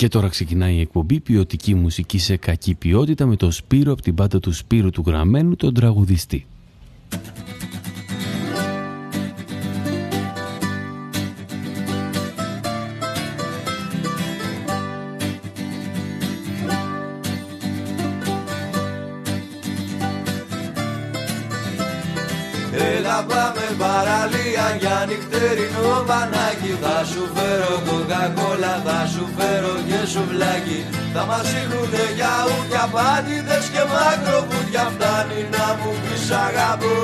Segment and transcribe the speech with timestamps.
[0.00, 4.14] Και τώρα ξεκινάει η εκπομπή ποιοτική μουσική σε κακή ποιότητα με το Σπύρο από την
[4.14, 6.46] πάντα του Σπύρου του Γραμμένου, τον τραγουδιστή.
[22.72, 29.49] Έλα πάμε παραλία για νυχτερινό μπανάκι Θα σου φέρω κοκακόλα, θα σου φέρω και
[30.12, 30.80] σουβλάκι.
[31.14, 36.96] Θα μας ρίχνουνε για ούτια πάτηδες και μακροβούτια Φτάνει να μου πεις αγαπώ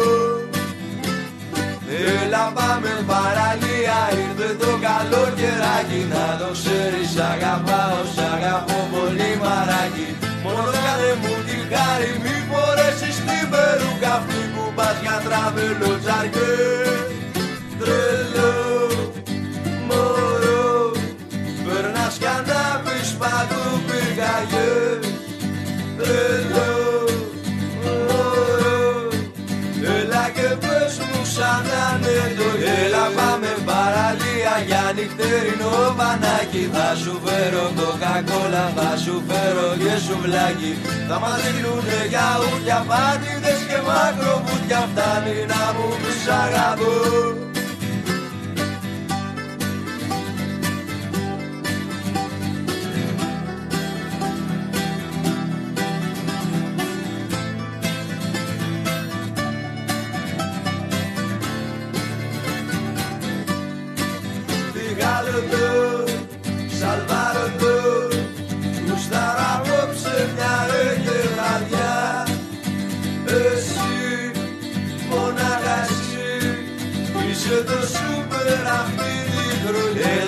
[2.20, 10.08] Έλα πάμε παραλία, ήρθε το καλό καιράκι Να το ξέρεις αγαπάω, σ' αγαπώ πολύ μαράκι.
[10.44, 16.54] Μόνο κάνε μου τη χάρη, μη φορέσεις την περούκα αυτή που πας για τραβελό τσαρκέ
[17.80, 18.52] Τρελό,
[23.16, 25.04] ανάβεις παντού πυρκαγιές
[25.98, 26.74] Τρελό,
[27.82, 29.08] μωρό,
[29.96, 32.48] έλα και πες μου σαν να είναι το
[32.82, 40.72] Έλα πάμε παραλία για νυχτερινό μπανάκι Θα σου φέρω κοκακόλα, θα σου φέρω και σουβλάκι
[41.08, 47.55] Θα μας δείχνουνε για ούτια πάτηδες και μακροβούτια Φτάνει να μου πεις αγαπώ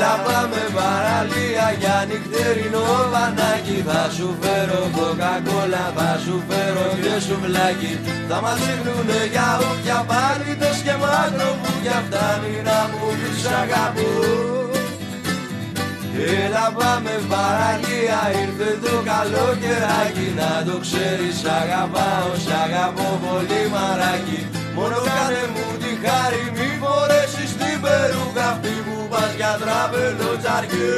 [0.09, 7.15] χρονιά Έλα πάμε παραλία για νυχτερινό μπανάκι Θα σου φέρω κοκακόλα, θα σου φέρω και
[7.25, 7.92] σουβλάκι
[8.28, 14.12] Θα μας ρίχνουνε για ούτια πάλιτες και μακροβούτια Φτάνει να μου πεις αγαπώ.
[16.43, 24.41] Έλα πάμε παραλία, ήρθε το καλό καιράκι Να το ξέρεις αγαπάω, σ' αγαπώ πολύ μαράκι.
[24.77, 30.97] Μόνο κάνε μου τη χάρη, μη φορέσεις την περούκα αυτή που πας για τραπελό τσαρκέ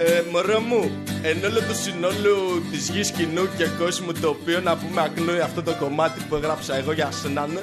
[0.00, 0.90] Ε, μωρό μου,
[1.22, 5.62] εν όλο του συνόλου της γης κοινού και κόσμου το οποίο να πούμε αγνοεί αυτό
[5.62, 7.60] το κομμάτι που έγραψα εγώ για σένα ναι,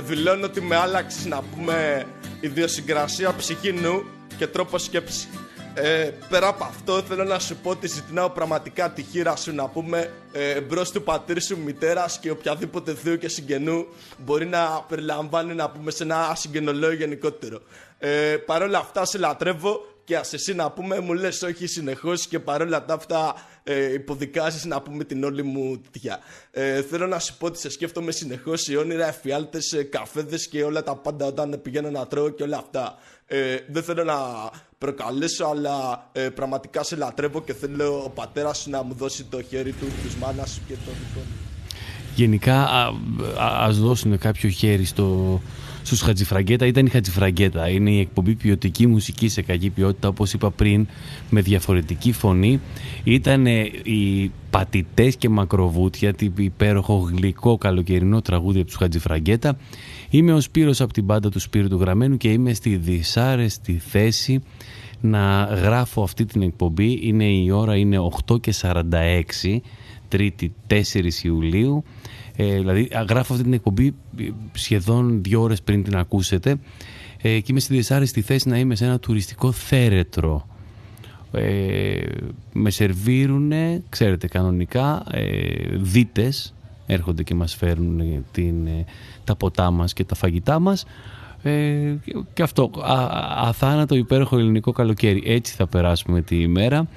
[0.00, 2.06] δηλώνω ότι με άλλαξες να πούμε
[2.40, 4.04] ιδιοσυγκρασία ψυχή νου
[4.38, 5.28] και τρόπο σκέψη.
[5.78, 9.68] Ε, πέρα από αυτό θέλω να σου πω ότι ζητάω πραγματικά τη χείρα σου να
[9.68, 13.86] πούμε ε, μπρος του πατήρ σου, μητέρας και οποιαδήποτε θείου και συγγενού
[14.18, 17.60] μπορεί να περιλαμβάνει να πούμε σε ένα συγγενολόγιο γενικότερο.
[17.98, 22.26] Ε, Παρ' όλα αυτά σε λατρεύω και ας εσύ να πούμε μου λες όχι συνεχώς
[22.26, 23.34] και παρόλα τα αυτά
[23.64, 26.18] ε, υποδικάζεις να πούμε την όλη μου τυχιά.
[26.50, 30.64] Ε, θέλω να σου πω ότι σε σκέφτομαι συνεχώς οι όνειρα, εφιάλτες, ε, καφέδες και
[30.64, 32.98] όλα τα πάντα όταν πηγαίνω να τρώω και όλα αυτά.
[33.26, 34.14] Ε, δεν θέλω να
[34.78, 39.42] προκαλέσω αλλά ε, πραγματικά σε λατρεύω και θέλω ο πατέρας σου να μου δώσει το
[39.42, 41.36] χέρι του, της μάνας σου και το δικό μου.
[42.14, 42.86] Γενικά α,
[43.38, 45.40] α, ας δώσουν κάποιο χέρι στο,
[45.86, 46.66] στους Χατζηφραγκέτα.
[46.66, 47.68] Ήταν η Χατζηφραγκέτα.
[47.68, 50.86] Είναι η εκπομπή ποιοτική μουσική σε κακή ποιότητα όπως είπα πριν
[51.30, 52.60] με διαφορετική φωνή.
[53.04, 59.56] Ήταν οι πατητές και μακροβούτια, την υπέροχο γλυκό καλοκαιρινό τραγούδι από τους Χατζηφραγκέτα.
[60.10, 64.42] Είμαι ο Σπύρος από την πάντα του Σπύρου του Γραμμένου και είμαι στη δυσάρεστη θέση
[65.00, 66.98] να γράφω αυτή την εκπομπή.
[67.02, 69.60] Είναι η ώρα είναι 8 και 46,
[70.08, 70.74] Τρίτη 4
[71.22, 71.84] Ιουλίου.
[72.36, 73.94] Ε, δηλαδή γράφω αυτή την εκπομπή
[74.52, 76.56] σχεδόν δύο ώρες πριν την ακούσετε
[77.22, 80.46] ε, και είμαι στη δυσάρεστη θέση να είμαι σε ένα τουριστικό θέρετρο.
[81.32, 82.00] Ε,
[82.52, 85.22] με σερβίρουνε, ξέρετε κανονικά, ε,
[85.72, 86.54] δίτες
[86.86, 88.84] έρχονται και μας φέρνουν την, ε,
[89.24, 90.84] τα ποτά μας και τα φαγητά μας
[91.42, 91.94] ε,
[92.32, 93.08] και αυτό, α,
[93.48, 95.22] αθάνατο υπέροχο ελληνικό καλοκαίρι.
[95.26, 96.88] Έτσι θα περάσουμε τη ημέρα.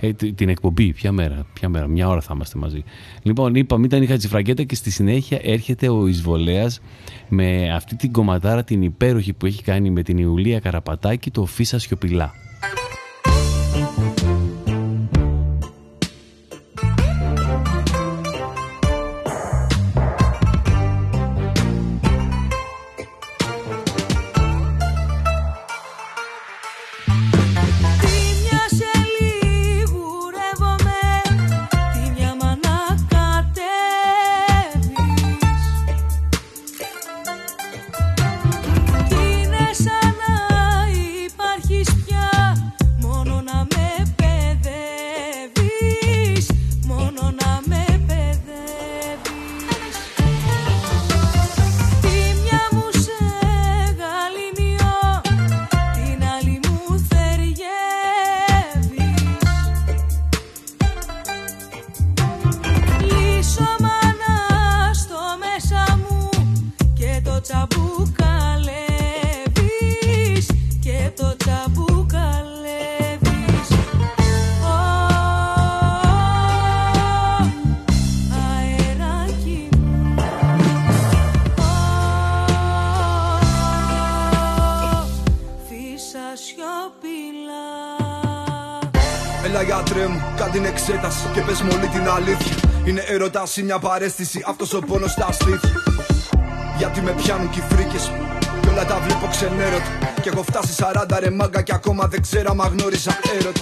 [0.00, 2.84] Ε, την εκπομπή, ποια μέρα, ποια μέρα, μια ώρα θα είμαστε μαζί.
[3.22, 6.80] Λοιπόν, είπαμε, ήταν η Χατζηφραγκέτα και στη συνέχεια έρχεται ο Εισβολέας
[7.28, 11.78] με αυτή την κομματάρα την υπέροχη που έχει κάνει με την Ιουλία Καραπατάκη, το Φίσα
[11.78, 12.32] Σιωπηλά.
[93.54, 95.82] Έρωτας ή μια παρέστηση, αυτός ο πόνος στα στήθια
[96.78, 98.26] Γιατί με πιάνουν κι οι φρίκες μου
[98.60, 99.90] Κι όλα τα βλέπω ξενέρωτα.
[100.22, 103.60] Κι έχω φτάσει 40 ρε μάγκα κι ακόμα δεν ξέρω άμα γνώρισα έρωτα.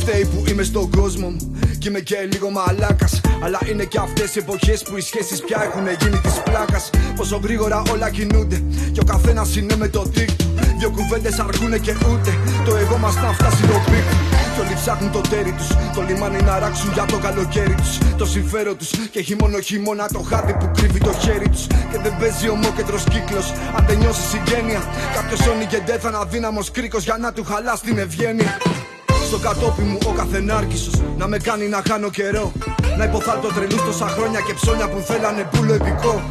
[0.00, 3.20] Φταίει που είμαι στον κόσμο μου Κι είμαι και λίγο μαλάκας.
[3.42, 6.90] Αλλά είναι και αυτές οι εποχές που οι σχέσεις πια έχουν γίνει της πλάκας.
[7.16, 8.62] Πόσο γρήγορα όλα κινούνται
[8.92, 12.30] Κι ο καθένας είναι με το δίκτυο Δυο κουβέντες αρκούνε και ούτε
[12.64, 14.16] Το εγώ μας να φτάσει το πίκτο
[14.58, 15.68] κι όλοι ψάχνουν το τέρι τους.
[15.94, 17.98] Το λιμάνι να ράξουν για το καλοκαίρι τους.
[18.16, 18.90] Το συμφέρον τους.
[19.12, 21.66] Και έχει μόνο χειμώνα το χάδι που κρύβει το χέρι τους.
[21.66, 23.52] Και δεν παίζει ομόκεντρος κύκλος.
[23.76, 24.82] Αν δεν νιώσει συγγένεια.
[25.14, 28.56] Κάποιος όνει και ντε θα είναι αδύναμο κρίκος για να του χαλάς την ευγένεια.
[29.26, 32.52] Στο κατόπι μου ο καθενάρκησος Να με κάνει να χάνω καιρό
[32.98, 36.22] Να υποθάλτω τρελούς τόσα χρόνια και ψώνια που θέλανε πουλο επικό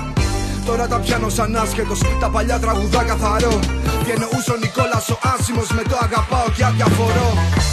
[0.67, 3.59] Τώρα τα πιάνω σαν άσχετος Τα παλιά τραγουδά καθαρό
[4.03, 7.29] Τι εννοούσε ο Νικόλας ο άσημος Με το αγαπάω και αδιαφορώ.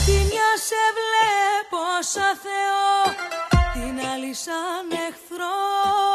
[0.07, 1.83] Τη μια σε βλέπω
[2.13, 2.85] σαν Θεό
[3.73, 6.14] Την άλλη σαν εχθρό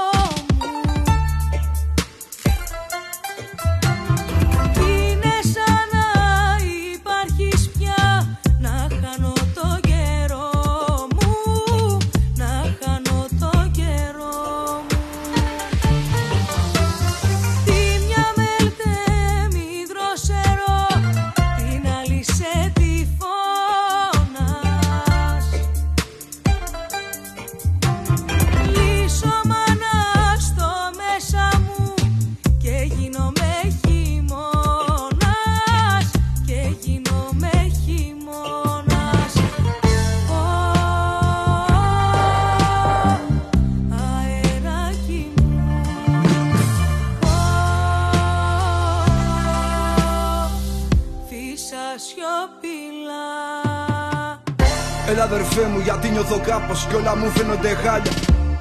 [55.32, 58.12] αδερφέ μου γιατί νιώθω κάπως Κι όλα μου φαίνονται χάλια.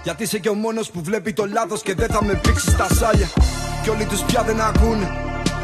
[0.03, 2.87] Γιατί είσαι και ο μόνος που βλέπει το λάθος Και δεν θα με πήξει στα
[2.95, 3.29] σάλια.
[3.83, 5.09] Κι όλοι τους πια δεν ακούνε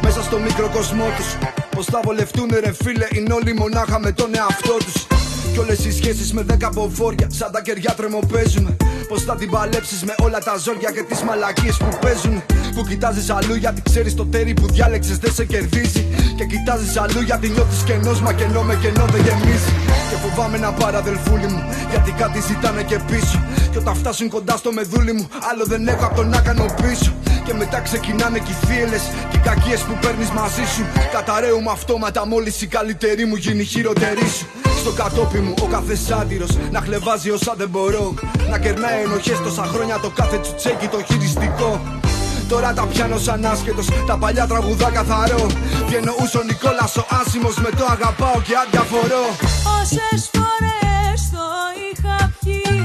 [0.02, 1.28] Μέσα στο μικρό κοσμό τους.
[1.70, 5.06] Πως θα βολευτούνε ρε φίλε Είναι όλοι μονάχα με τον εαυτό τους.
[5.52, 8.76] Κι όλες οι σχέσεις με δέκα μποφόρια Σαν τα κεριά τρεμοπαίζουμε
[9.08, 12.42] Πως θα την παλέψεις με όλα τα ζόρια Και τις μαλακίες που παίζουν
[12.74, 16.06] Που κοιτάζεις αλλού γιατί ξέρεις το τέρι που διάλεξες δεν σε κερδίζει.
[16.36, 19.72] Και κοιτάζεις αλλού γιατί νιώθεις κενός Μα κενό με κενό δεν γεμίζει.
[20.10, 23.38] Και φοβάμαι να πάρω αδελφούλη μου Γιατί κάτι ζητάνε και πίσω.
[23.72, 27.12] Και όταν φτάσουν κοντά στο μεδούλι μου Άλλο δεν έχω από το να κάνω πίσω.
[27.44, 30.84] Και μετά ξεκινάνε και οι θύελες Και οι κακίες που παίρνεις μαζί σου.
[31.12, 34.46] Καταραίουμε αυτόματα μόλις η καλύτερη μου γίνει η χειροτερή σου.
[34.80, 38.14] Στο κατόπι μου ο κάθε σάτυρος Να χλεβάζει όσα δεν μπορώ.
[38.50, 42.02] Να κερνάει ενοχές τόσα χρόνια το κάθε τσουτσέκι το χειριστικό
[42.48, 45.46] Τώρα τα πιάνω σαν άσχετος Τα παλιά τραγουδά καθαρό.
[45.88, 49.24] Τι εννοούσε ο Νικόλας ο άσημος Με το αγαπάω και αδιαφορώ.
[49.80, 51.46] Όσες φορές το
[51.86, 52.83] είχα πιει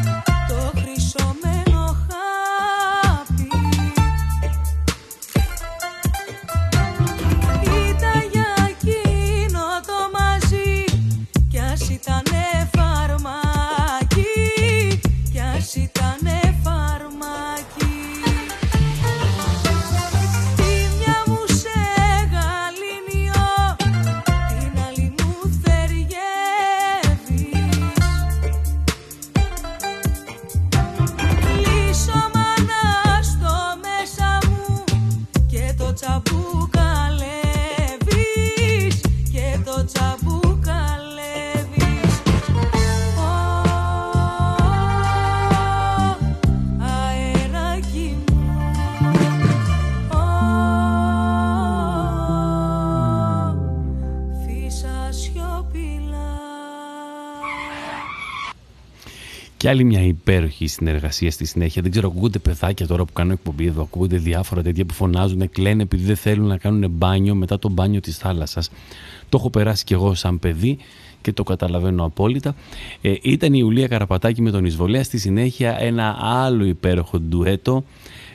[59.59, 61.81] Και άλλη μια υπέροχη συνεργασία στη συνέχεια.
[61.81, 63.81] Δεν ξέρω, ακούγονται παιδάκια τώρα που κάνουν εκπομπή εδώ.
[63.81, 67.99] Ακούγονται διάφορα τέτοια που φωνάζουν, κλαίνε επειδή δεν θέλουν να κάνουν μπάνιο μετά το μπάνιο
[67.99, 68.71] της θάλασσας.
[69.29, 70.77] Το έχω περάσει κι εγώ σαν παιδί
[71.21, 72.55] και το καταλαβαίνω απόλυτα.
[73.01, 75.03] Ε, ήταν η Ιουλία Καραπατάκη με τον Ισβολέα.
[75.03, 77.83] Στη συνέχεια ένα άλλο υπέροχο ντουέτο.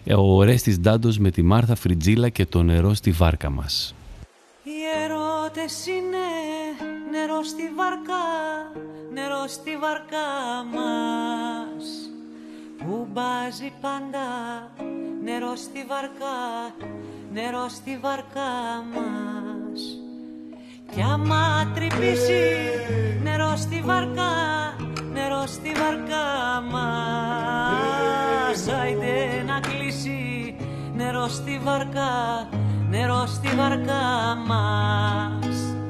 [0.05, 3.95] ε, Ο Ρέστης Ντάντος με τη Μάρθα Φριτζίλα και το νερό στη βάρκα μας.
[4.65, 4.71] Οι
[5.05, 6.14] ερώτες είναι νερό
[7.45, 8.27] στη βαρκά,
[9.13, 10.29] νερό στη βαρκά
[10.75, 12.11] μας.
[12.79, 14.29] Που μπάζει πάντα
[15.25, 16.75] νερό στη βαρκά,
[17.33, 18.53] νερό στη βαρκά
[18.95, 19.81] μας.
[20.95, 22.55] Κι άμα τρυπήσει
[23.23, 24.33] νερό στη βαρκά,
[25.13, 28.69] νερό στη βαρκά μας.
[28.83, 30.57] Άιντε να κλείσει
[30.97, 32.49] νερό στη βαρκά,
[32.91, 35.25] νερό στη βαρκά μας.
[35.45, 35.84] Όλο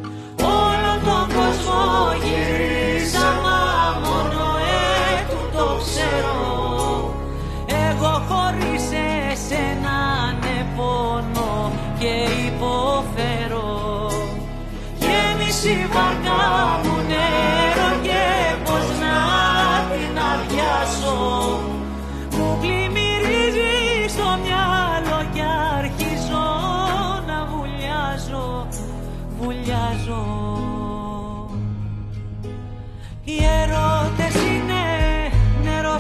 [1.04, 1.80] τον κόσμο
[2.25, 3.61] γύρισα μα
[4.04, 4.44] μόνο
[5.16, 6.38] έτου το ξέρω.
[7.88, 8.84] Εγώ χωρίς
[9.30, 9.99] εσένα
[10.40, 12.12] ναι πόνο και
[12.49, 13.70] υποφέρω.
[15.02, 16.44] Γέμισε η βαρκά
[16.82, 16.94] μου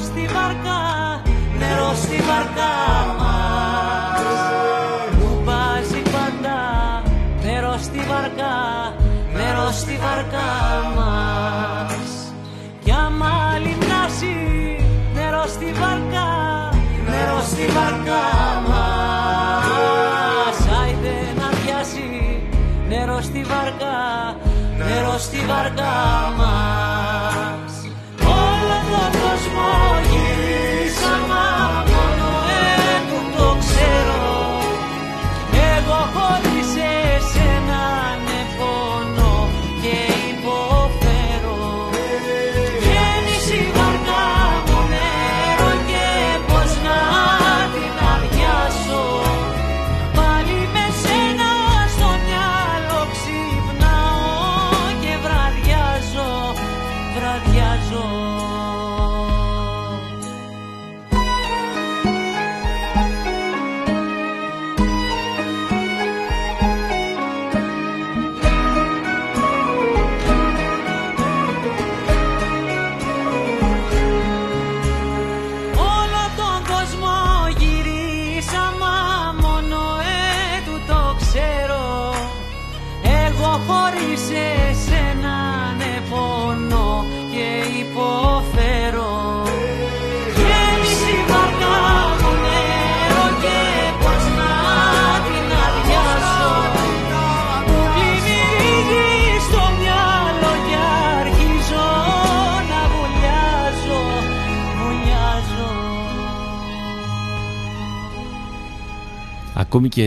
[0.04, 0.80] στη βαρκά,
[1.58, 2.74] νερό στη βαρκά
[3.18, 4.20] μας.
[5.18, 6.58] Μου βάζει πάντα
[7.44, 8.56] νερό στη βαρκά,
[9.32, 10.50] νερό στη βαρκά
[10.96, 12.32] μας.
[12.84, 14.36] Κι άμα λιμνάσει
[15.14, 16.28] νερό στη βαρκά,
[17.10, 18.24] νερό στη βαρκά
[18.68, 20.56] μας.
[20.80, 22.08] Άιντε να πιάσει
[22.88, 23.98] νερό στη βαρκά,
[24.78, 25.94] νερό στη βαρκά
[26.38, 26.74] μας.
[27.26, 27.53] Όλο τον
[29.64, 30.03] κόσμο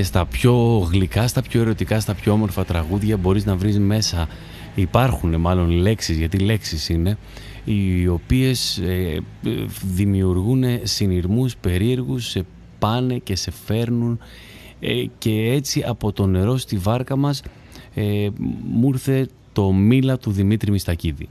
[0.07, 4.27] στα πιο γλυκά, στα πιο ερωτικά, στα πιο όμορφα τραγούδια μπορείς να βρεις μέσα,
[4.75, 7.17] υπάρχουν μάλλον λέξεις, γιατί λέξεις είναι,
[7.63, 9.49] οι οποίες ε, ε,
[9.83, 12.45] δημιουργούν συνειρμούς περίεργους, σε
[12.79, 14.19] πάνε και σε φέρνουν
[14.79, 17.41] ε, και έτσι από το νερό στη βάρκα μας
[17.93, 18.29] ε,
[18.71, 21.29] μου ήρθε το μήλα του Δημήτρη Μιστακίδη.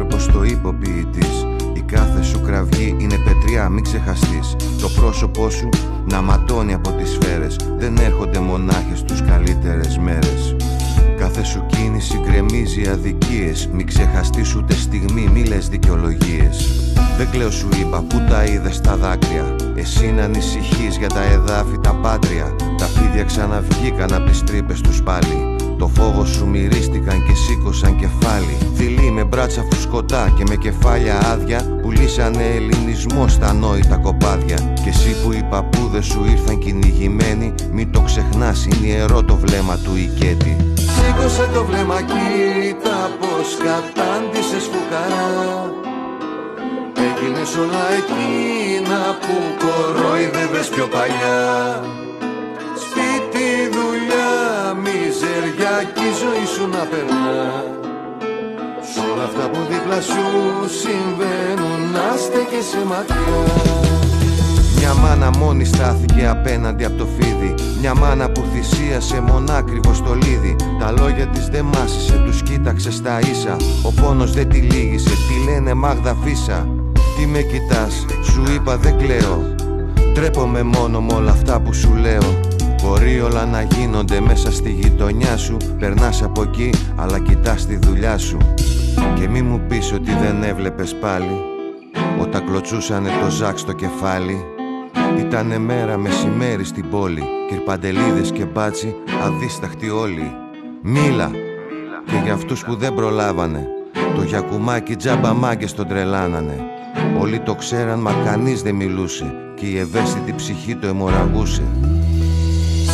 [0.00, 4.56] Άνθρωπος το είπε ο ποιητής Η κάθε σου κραυγή είναι πετριά, μην ξεχαστείς.
[4.80, 5.68] Το πρόσωπό σου
[6.10, 7.56] να ματώνει από τις σφαίρες.
[7.78, 10.56] Δεν έρχονται μονάχες τους καλύτερες μέρες.
[11.18, 13.68] Κάθε σου κίνηση γκρεμίζει αδικίες.
[13.72, 16.82] Μην ξεχαστείς ούτε στιγμή, μη λες δικαιολογίες.
[17.16, 19.56] Δεν κλαίω σου είπα που τα είδες τα δάκρυα.
[19.74, 22.56] Εσύ να ανησυχείς για τα εδάφη τα πάτρια.
[22.78, 28.58] Τα φίδια ξαναβγήκαν απ' τις τρύπες τους πάλι το φόβο σου μυρίστηκαν και σήκωσαν κεφάλι.
[28.72, 34.56] Δειλοί με μπράτσα φουσκωτά και με κεφάλια άδεια Πουλήσανε ελληνισμό στα νόητα κοπάδια.
[34.56, 39.76] Και εσύ που οι παππούδες σου ήρθαν κυνηγημένοι Μην το ξεχνάς είναι ιερό το βλέμμα
[39.76, 45.72] του οικέτη Σήκωσε το βλέμμα κοίτα πως κατάντησες φουκαρά.
[47.06, 52.07] Έγινες όλα εκείνα που κορόιδευες πιο παλιά
[55.84, 57.28] κι η ζωή σου να περνά.
[58.90, 60.24] Σ' όλα αυτά που δίπλα σου
[60.82, 63.40] συμβαίνουν να στέκεσαι μακριά.
[64.78, 67.54] Μια μάνα μόνη στάθηκε απέναντι από το φίδι.
[67.80, 73.56] Μια μάνα που θυσίασε μονάκριβο στολίδι Τα λόγια της δεν μάσησε, τους κοίταξε στα ίσα.
[73.82, 76.68] Ο πόνος δεν τη λύγησε, τη λένε Μάγδα Φίσα.
[77.16, 79.54] Τι με κοιτάς, σου είπα δεν κλαίω.
[80.14, 82.48] Τρέπομαι μόνο με όλα αυτά που σου λέω
[82.82, 85.56] Μπορεί όλα να γίνονται μέσα στη γειτονιά σου.
[85.78, 88.36] Περνάς από εκεί αλλά κοιτάς τη δουλειά σου.
[89.14, 91.40] Και μη μου πεις ότι δεν έβλεπες πάλι.
[92.20, 94.44] Όταν κλωτσούσανε το ζάκ στο κεφάλι.
[95.18, 97.22] Ήτανε μέρα μεσημέρι στην πόλη.
[97.48, 98.94] Κυρπαντελίδες και μπάτσι
[99.24, 100.32] αδίσταχτοι όλοι.
[100.82, 101.30] Μίλα.
[102.04, 103.66] Και για αυτούς που δεν προλάβανε.
[104.16, 106.60] Το γιακουμάκι τζάμπα μάγκες τον τρελάνανε.
[107.20, 109.34] Όλοι το ξέραν μα κανείς δεν μιλούσε.
[109.54, 111.62] Και η ευαίσθητη ψυχή το αιμορραγούσε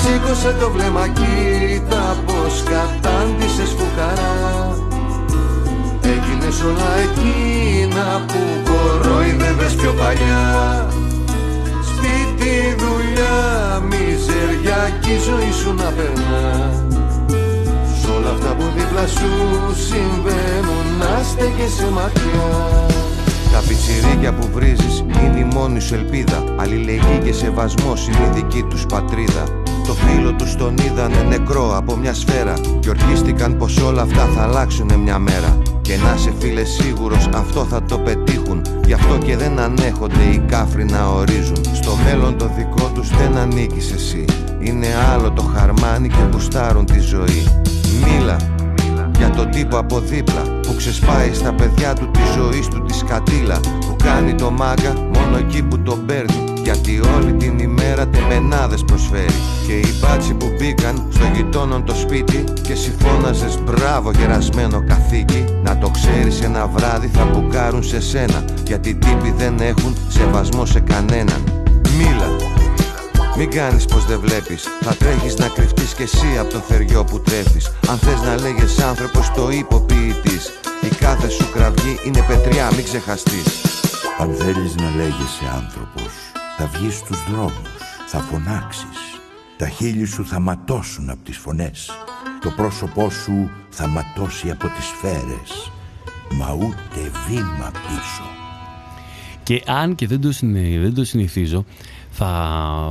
[0.04, 4.76] Σήκωσε το βλέμμα κοίτα πως κατάντησες φουκαρά.
[6.02, 10.44] Έγινες όλα εκείνα που κορόιδευες πιο παλιά.
[11.90, 13.36] Σπίτι, δουλειά,
[13.90, 16.46] μιζεριά κι η ζωή σου να περνά.
[18.00, 19.30] Σ' όλα αυτά που δίπλα σου
[19.88, 22.52] συμβαίνουν να στέκεσαι μακριά.
[23.52, 26.44] Τα πιτσιρίκια που βρίζεις είναι η μόνη σου ελπίδα.
[26.56, 31.96] Αλληλεγγύη και σεβασμός είναι η δική τους πατρίδα Το φίλο τους τον είδανε νεκρό από
[31.96, 35.58] μια σφαίρα Και ορκίστηκαν πως όλα αυτά θα αλλάξουν μια μέρα.
[35.82, 38.62] Και να σε φίλε σίγουρος αυτό θα το πετύχουν.
[38.86, 41.60] Γι' αυτό και δεν ανέχονται οι κάφροι να ορίζουν.
[41.72, 44.24] Στο μέλλον το δικό τους δεν ανήκεις εσύ.
[44.58, 47.46] Είναι άλλο το χαρμάνι και γουστάρουν τη ζωή.
[48.04, 48.36] Μίλα
[49.18, 53.60] για τον τύπο από δίπλα που ξεσπάει στα παιδιά του τη ζωή του τη σκατήλα
[53.60, 59.40] που κάνει το μάγκα μόνο εκεί που τον παίρνει γιατί όλη την ημέρα τεμενάδες προσφέρει.
[59.66, 65.44] Και οι μπάτσι που μπήκαν στο γειτόνον το σπίτι και συμφώναζες μπράβο γερασμένο καθήκη.
[65.62, 68.44] Να το ξέρεις ένα βράδυ θα μπουκάρουν σε σένα.
[68.66, 71.42] Γιατί τύποι δεν έχουν σεβασμό σε κανέναν
[71.98, 72.52] Μίλα
[73.36, 74.64] μην κάνεις πως δεν βλέπεις.
[74.80, 77.72] Θα τρέχεις να κρυφτείς κι εσύ από το θεριό που τρέφεις.
[77.88, 83.46] Αν θες να λέγες άνθρωπος το υποποιητής Η κάθε σου κραυγή είναι πετριά μην ξεχαστείς.
[84.20, 87.68] Αν θέλεις να λέγεσαι άνθρωπος Θα βγεις στους δρόμους
[88.06, 89.20] Θα φωνάξεις.
[89.56, 91.90] Τα χείλη σου θα ματώσουν από τις φωνές.
[92.40, 95.72] Το πρόσωπό σου θα ματώσει από τις σφαίρες.
[96.30, 98.24] Μα ούτε βήμα πίσω.
[99.42, 100.30] Και αν και δεν το,
[100.80, 101.64] δεν το συνηθίζω,
[102.10, 102.30] θα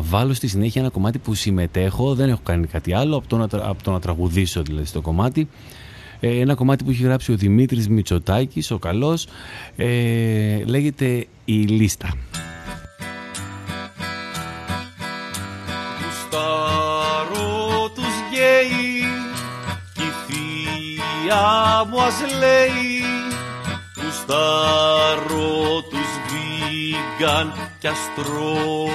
[0.01, 3.43] βάλω στη συνέχεια ένα κομμάτι που συμμετέχω, δεν έχω κάνει κάτι άλλο από το να,
[3.43, 5.47] από το να τραγουδήσω δηλαδή στο κομμάτι.
[6.19, 9.27] Ε, ένα κομμάτι που έχει γράψει ο Δημήτρης Μητσοτάκης, ο καλός,
[9.75, 12.09] ε, λέγεται «Η Λίστα».
[21.33, 23.03] Θεία μου ας λέει
[23.95, 28.87] Γουστάρω τους βίγκαν κι αστρό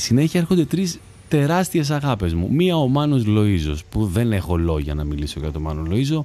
[0.00, 2.48] συνέχεια έρχονται τρεις τεράστιες αγάπες μου.
[2.50, 6.24] Μία ο Μάνος Λοΐζος, που δεν έχω λόγια να μιλήσω για τον Μάνο Λοΐζο.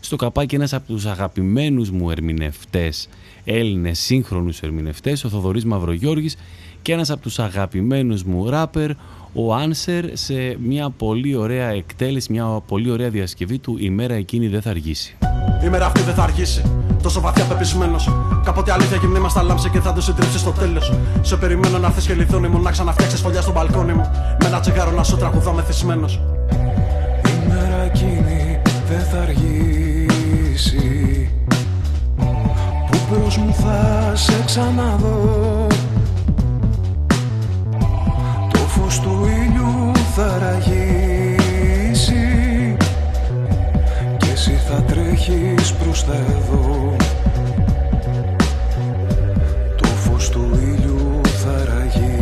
[0.00, 3.08] Στο καπάκι ένας από τους αγαπημένους μου ερμηνευτές,
[3.44, 6.36] Έλληνες σύγχρονους ερμηνευτές, ο Θοδωρής Μαυρογιώργης
[6.82, 8.90] και ένας από τους αγαπημένους μου ράπερ,
[9.32, 14.48] ο Άνσερ, σε μια πολύ ωραία εκτέλεση, μια πολύ ωραία διασκευή του «Η μέρα εκείνη
[14.48, 15.16] δεν θα αργήσει».
[15.64, 16.62] Η μέρα αυτή δεν θα αργήσει.
[17.02, 18.10] Τόσο βαθιά πεπισμένος.
[18.44, 20.92] Κάποτε αλήθεια γυμνή μας τα λάμψε και θα το συντρίψει στο τέλος.
[21.20, 24.10] Σε περιμένω να έρθεις και λιθούνι μου να ξαναφτιάξεις φωλιά στο μπαλκόνι μου.
[24.40, 26.20] Με ένα τσιγάρο να σου τραγουδώ μεθυσμένος.
[27.26, 29.60] Η μέρα εκείνη δεν θα αργήσει.
[32.90, 35.66] Που προς μου θα σε ξαναδώ.
[38.52, 41.19] Το φως του ήλιου θα ραγίσει
[45.20, 46.96] εσύ θα τρέχεις προς τα εδώ.
[49.76, 52.16] Το φως του ήλιου θα ραγίσει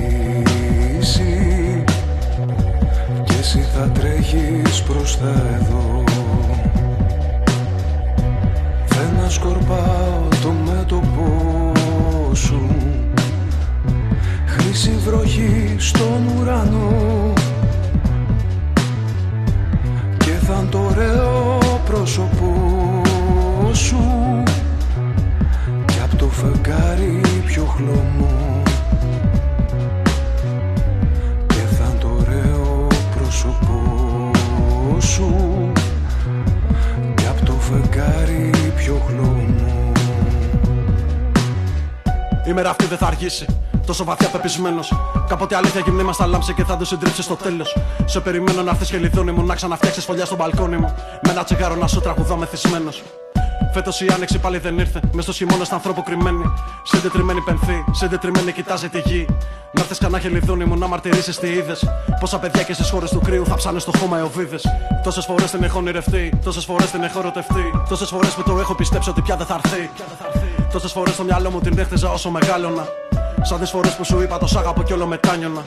[3.25, 6.05] Και εσύ θα τρέχεις προς τα εδώ.
[8.87, 11.73] Δεν σκορπάω το μέτωπό
[12.35, 12.61] σου.
[14.47, 17.33] Χρύση βροχή στον ουρανό
[20.49, 22.83] Και θα το ωραίο πρόσωπό
[23.73, 23.99] σου.
[25.87, 28.63] Κι απ' το φεγγάρι πιο χλωμό.
[31.47, 34.31] Και θα το ωραίο πρόσωπό
[35.01, 35.35] σου.
[37.15, 39.93] Κι απ' το φεγγάρι πιο χλωμό.
[42.47, 43.47] Η μέρα αυτή δεν θα αργήσει
[43.89, 44.93] Τόσο βαθιά πεπισμένος.
[45.29, 47.77] Κάποτε αλήθεια γυμνή μα τα λάμψε και θα το συντρίψεις στο τέλος.
[48.05, 50.95] Σε περιμένω να έρθεις και λιδόνι μου να ξαναφτιάξεις φωλιά στο μπαλκόνι μου.
[51.25, 53.03] Με ένα τσιγάρο να σου τραγουδώ μεθυσμένος.
[53.73, 55.01] Φέτος η άνοιξη πάλι δεν ήρθε.
[55.13, 56.53] Μες στο χειμώνα στα ανθρώπου κρυμμένη.
[56.83, 59.27] Συντετριμένη πενθή, συντετριμένη κοιτάζει τη γη.
[59.73, 61.85] Να έρθεις κανένα χελιδούνι μου να μαρτυρήσεις τι είδες.
[62.21, 64.59] Πόσα παιδιά και στις χώρες του κρύου θα ψάνε στο χώμα εοβίδε.
[65.05, 67.73] Τόσες φορές την έχω ονειρευτεί, τόσες φορές την έχω ερωτευτεί.
[67.89, 69.91] Τόσες φορές που το έχω πιστέψει ότι πια δεν θα έρθει.
[70.73, 72.87] Τόσες φορές στο μυαλό μου την έχτιζα όσο μεγάλωνα.
[73.43, 75.67] Σαν τις φορές που σου είπα το σ' αγαπώ κι όλο μετάνιωνα.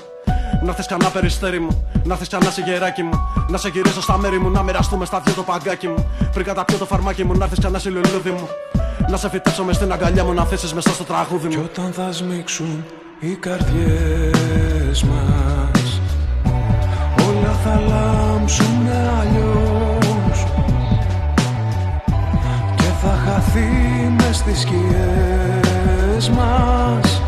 [0.64, 3.20] Να θες κανένα περιστέρι μου, να θες κανένα σιγεράκι μου.
[3.50, 6.10] Να σε γυρίσω στα μέρη μου, να μοιραστούμε στα δυο το παγκάκι μου.
[6.34, 8.48] Πριν καταπιώ το φαρμάκι μου, να θες κανένα λουλούδι μου.
[9.10, 11.52] Να σε φυτέψω μες στην αγκαλιά μου, να θέσεις μέσα στο τραγούδι μου.
[11.54, 12.86] Κι όταν θα σμίξουν
[13.20, 16.02] οι καρδιές μας,
[17.28, 18.88] όλα θα λάμψουν
[19.20, 20.46] αλλιώς.
[22.76, 23.70] Και θα χαθεί
[24.18, 27.22] μες στις σκιές μας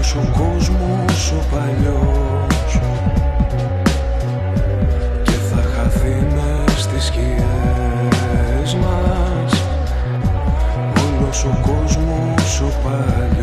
[0.00, 2.80] Όλος ο κόσμος ο παλιός.
[5.22, 9.62] Και θα χαθεί μες στις σκιές μας.
[11.04, 13.39] Όλος ο κόσμος ο παλιός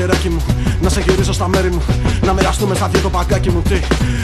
[0.00, 0.42] θε ξανά σιγεράκι μου.
[0.82, 1.82] Να σε γυρίσω στα μέρη μου,
[2.26, 3.62] να μοιραστούμε στα δύο το παγκάκι μου.
[3.62, 3.78] Τι,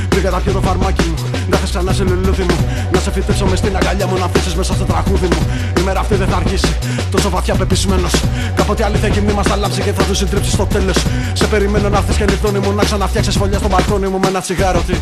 [0.09, 1.15] πριν καταπιώ το φαρμάκι μου,
[1.51, 2.57] να θες ξανά σε λουλούδι μου.
[2.93, 5.43] Να σε φυτέψω μες στην αγκαλιά μου, να αφήσεις μέσα στο τραγούδι μου.
[5.79, 6.73] Η μέρα αυτή δεν θα αργήσει,
[7.11, 8.13] τόσο βαθιά πεπισμένος.
[8.55, 10.97] Κάποτε αλήθεια γυμνή μα θα λάμψει και θα του συντρίψει στο τέλος.
[11.33, 14.41] Σε περιμένω να έρθεις και νυχτώνει μου, να ξαναφτιάξεις φωλιά στο μπαλκόνι μου με ένα
[14.41, 14.81] τσιγάρο.
[14.87, 14.95] Τι,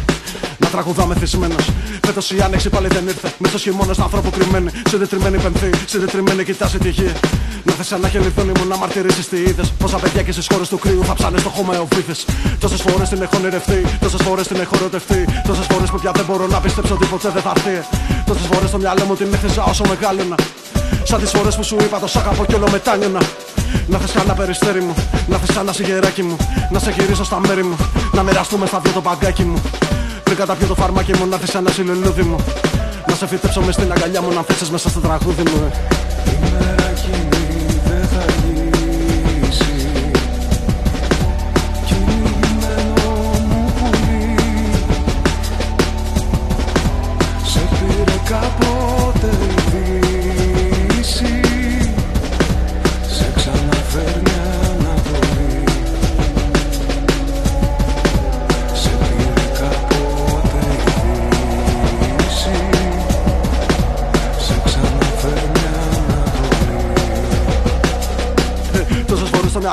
[0.58, 1.64] να τραγουδάμε θυσμένος.
[2.06, 3.28] Φέτος η άνοιξη πάλι δεν ήρθε.
[3.38, 4.70] Μέσα στο χειμώνα στον άνθρωπο κρυμμένη.
[4.88, 7.12] Συντετριμένη πενθή, συντετριμένη κοιτάζει τη γη.
[7.66, 9.72] Να θες σαν να χεληθούν μου να μαρτυρήσεις τι είδες.
[9.78, 12.14] Πόσα παιδιά και στις χώρες του κρύου θα ψάνε στο χώμα εοβίθε.
[12.58, 15.24] Τόσες φορές την έχω ονειρευτεί, τόσες φορές την έχω ερωτευτεί.
[15.46, 17.86] Τόσες φορές που πια δεν μπορώ να πιστέψω ότι ποτέ δεν θα έρθει.
[18.26, 20.36] Τόσες φορές στο μυαλό μου την έθεσα όσο μεγάλωνα.
[21.04, 23.20] Σαν τις φορές που σου είπα το σ' αγαπώ κι όλο μετάνιωνα.
[23.86, 24.94] Να θες κανένα περιστέρι μου,
[25.26, 26.36] να θες κανένα σιγεράκι μου.
[26.70, 27.76] Να σε γυρίσω στα μέρη μου,
[28.12, 29.62] να μοιραστούμε στα δύο το παγκάκι μου.
[30.22, 32.36] Πριν καταπιώ το φαρμάκι μου, να θες ένα συλλελούδι μου.
[33.08, 35.70] Να σε φυτέψω μες στην αγκαλιά μου, να θέσεις μέσα στο τραγούδι μου.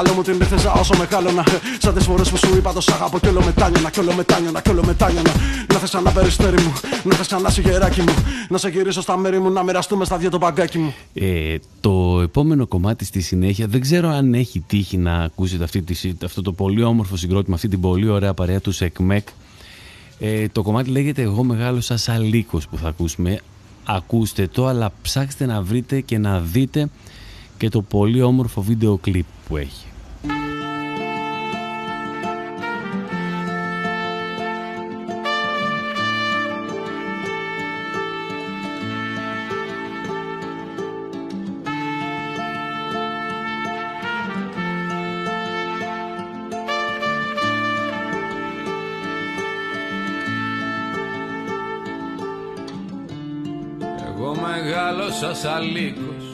[0.01, 1.43] Τόσε φορέ στο μυαλό μου την έθεσα όσο μεγάλωνα.
[1.79, 4.61] Σαν τις φορές που σου είπα το σ' αγαπώ κι όλο μετάνιωνα, κι όλο μετάνιωνα,
[4.61, 5.31] κι όλο μετάνιωνα.
[5.73, 8.13] Να θες ένα περιστέρι μου, να θες ένα σιγεράκι μου.
[8.49, 10.93] Να σε γυρίσω στα μέρη μου, να μοιραστούμε στα δύο το παγκάκι μου.
[11.13, 16.11] Ε, το επόμενο κομμάτι στη συνέχεια δεν ξέρω αν έχει τύχει να ακούσετε αυτή τη,
[16.25, 19.27] αυτό το πολύ όμορφο συγκρότημα, αυτή την πολύ ωραία παρέα του ΣΕΚΜΕΚ.
[20.19, 23.39] Ε, το κομμάτι λέγεται «Εγώ μεγάλωσα σαν λύκος» που θα ακούσουμε.
[23.85, 26.89] Ακούστε το, αλλά ψάξτε να βρείτε και να δείτε
[27.57, 29.85] και το πολύ όμορφο βίντεο κλιπ που έχει.
[55.41, 56.25] Μεγάλωσα σαν λύκος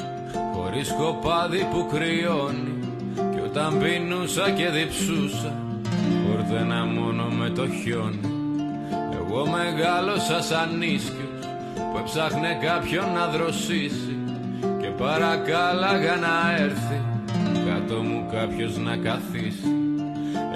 [0.54, 2.74] Χωρίς κοπάδι που κρυώνει
[3.16, 5.54] Κι όταν πίνουσα και διψούσα
[6.26, 8.20] Χορτένα μόνο με το χιόνι.
[9.20, 14.18] Εγώ μεγάλωσα σαν ίσκιος Που έψαχνε κάποιον να δροσίσει
[14.82, 17.02] Και παρακάλαγα να έρθει
[17.66, 19.72] Κάτω μου κάποιος να καθίσει.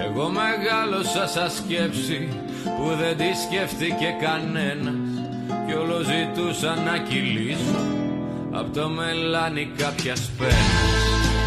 [0.06, 2.28] Εγώ μεγάλωσα σαν σκέψη
[2.64, 5.10] Που δεν τη σκέφτηκε κανένας
[5.66, 8.02] κι όλο ζητούσα να κυλήσω
[8.54, 10.80] Απ' το μελάνι κάποια σπένα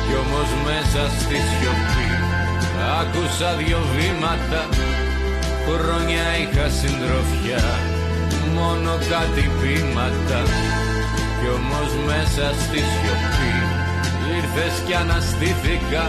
[0.05, 2.07] Κι όμως μέσα στη σιωπή
[2.99, 4.61] Άκουσα δυο βήματα.
[5.65, 7.65] Χρόνια είχα συντροφιά
[8.55, 10.41] Μόνο κάτι πείματα
[11.37, 13.53] Κι όμως μέσα στη σιωπή
[14.37, 16.03] Ήρθες κι αναστήθηκα.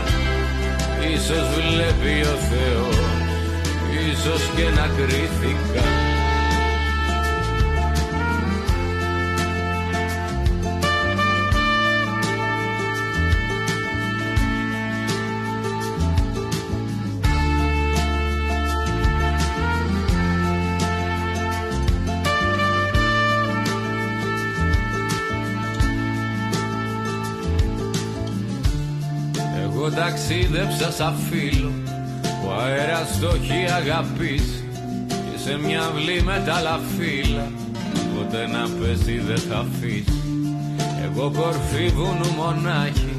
[1.15, 2.99] Ίσως βλέπει ο Θεός
[4.11, 6.06] Ίσως και να κρίθηκα
[30.29, 31.73] ταξίδεψα σαν φίλο
[32.41, 34.65] που αέρας το έχει αγαπήσει
[35.09, 37.47] και σε μια αυλή με τα λαφύλλα.
[38.15, 40.21] Ποτέ να πέσει δεν θα αφήσει.
[41.05, 43.17] Εγώ κορφή βουνού μονάχη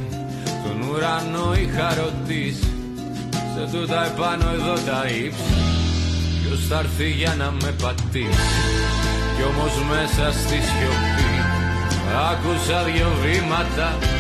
[0.64, 2.72] τον ουρανό είχα ρωτήσει.
[3.54, 5.56] Σε τούτα επάνω εδώ τα ύψη
[6.42, 8.54] ποιος θα έρθει για να με πατήσει.
[9.36, 11.34] Κι όμως μέσα στη σιωπή
[12.30, 14.17] άκουσα δυο βήματα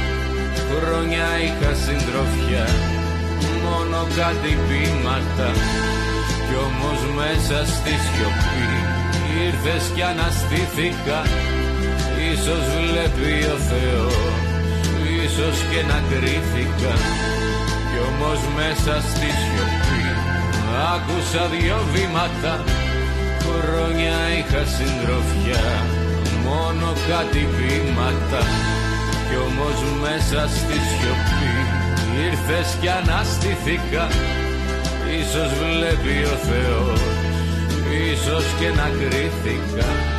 [0.69, 2.67] Χρόνια είχα συντροφιά
[3.65, 5.49] Μόνο κάτι πείματα
[6.45, 8.69] Κι όμως μέσα στη σιωπή
[9.45, 11.19] Ήρθες κι αναστήθηκα.
[12.31, 14.17] Ίσως βλέπει ο Θεός
[15.23, 16.93] Ίσως και να κρίθηκα.
[17.89, 20.05] Κι όμως μέσα στη σιωπή
[20.93, 22.53] Άκουσα δυο βήματα.
[23.47, 25.65] Χρόνια είχα συντροφιά
[26.45, 28.41] Μόνο κάτι πείματα
[29.27, 31.53] κι όμως μέσα στη σιωπή
[32.27, 34.07] ήρθες κι αναστηθήκα
[35.19, 37.01] Ίσως βλέπει ο Θεός,
[38.11, 40.16] ίσως και να κρίθηκα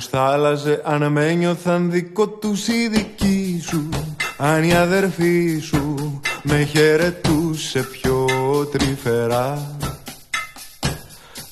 [0.00, 3.88] κόσμος θα άλλαζε αν με νιώθαν δικό τους οι δικοί σου.
[4.36, 8.26] Αν η αδερφή σου με χαιρετούσε πιο
[8.72, 9.76] τρυφερά.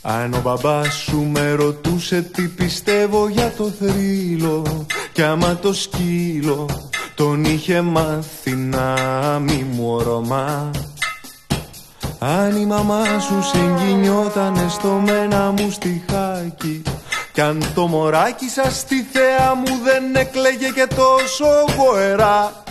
[0.03, 6.69] Αν ο μπαμπάς σου με ρωτούσε τι πιστεύω για το θρύλο Κι άμα το σκύλο
[7.15, 8.95] τον είχε μάθει να
[9.39, 10.71] μη μου ορωμά.
[12.19, 16.83] Αν η μαμά σου συγκινιότανε στο μένα μου στιχάκι
[17.39, 21.47] Κι αν το μωράκι σας στη θέα μου δεν έκλαιγε και τόσο
[21.77, 22.63] γοερά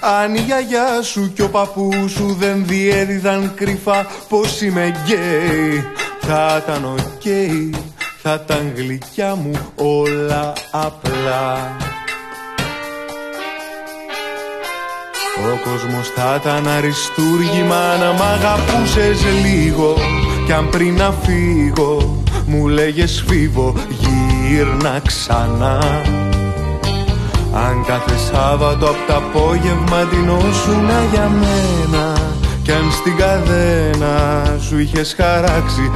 [0.00, 5.84] αν η γιαγιά σου και ο παππούς σου δεν διέδιδαν κρυφά πως είμαι γκέι
[6.20, 7.22] θα ήταν οκ,
[8.22, 11.76] θα ήταν γλυκιά μου όλα απλά.
[15.36, 19.96] Ο κόσμος θα ήταν αριστούργημα να μ' αγαπούσες λίγο
[20.46, 25.78] Κι αν πριν να φύγω μου λέγες φίβο γύρνα ξανά
[27.54, 32.12] Αν κάθε Σάββατο απ' το απόγευμα ντυνόσουνα για μένα
[32.62, 35.90] κι αν στην καδένα σου είχες χαράξει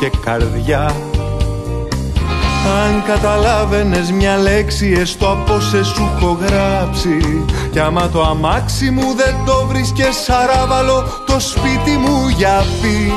[0.00, 0.94] και καρδιά.
[2.84, 7.44] Αν καταλάβαινες μια λέξη έστω από σε σου έχω γράψει.
[7.72, 13.12] Κι άμα το αμάξι μου δεν το βρίσκες σαράβαλο το σπίτι μου για πει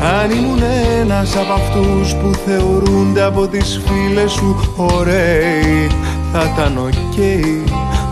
[0.00, 0.62] Αν ήμουν
[1.00, 5.86] ένας από αυτούς που θεωρούνται από τις φίλες σου ωραίοι
[6.32, 7.14] Θα ήταν οκ,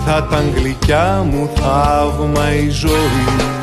[0.07, 3.62] θα ήταν γλυκιά μου θαύμα η ζωή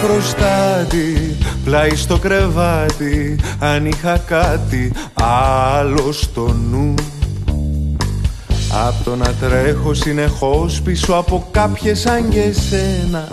[0.00, 4.92] άγγελο προστάτη Πλάι στο κρεβάτι αν είχα κάτι
[5.54, 6.94] άλλο στο νου.
[8.86, 13.28] Απ' το να τρέχω συνεχώς πίσω από κάποιες σαν και σένα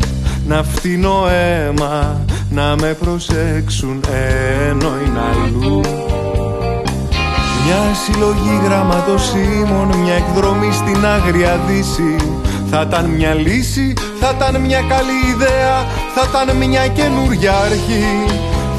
[0.48, 4.04] Να φτύνω αίμα, να με προσέξουν
[4.70, 5.82] ενώ είναι αλλού.
[7.66, 12.37] Μια συλλογή γραμματοσύμων, μια εκδρομή στην Άγρια Δύση
[12.70, 18.26] θα ήταν μια λύση, θα ήταν μια καλή ιδέα Θα ήταν μια καινούρια αρχή.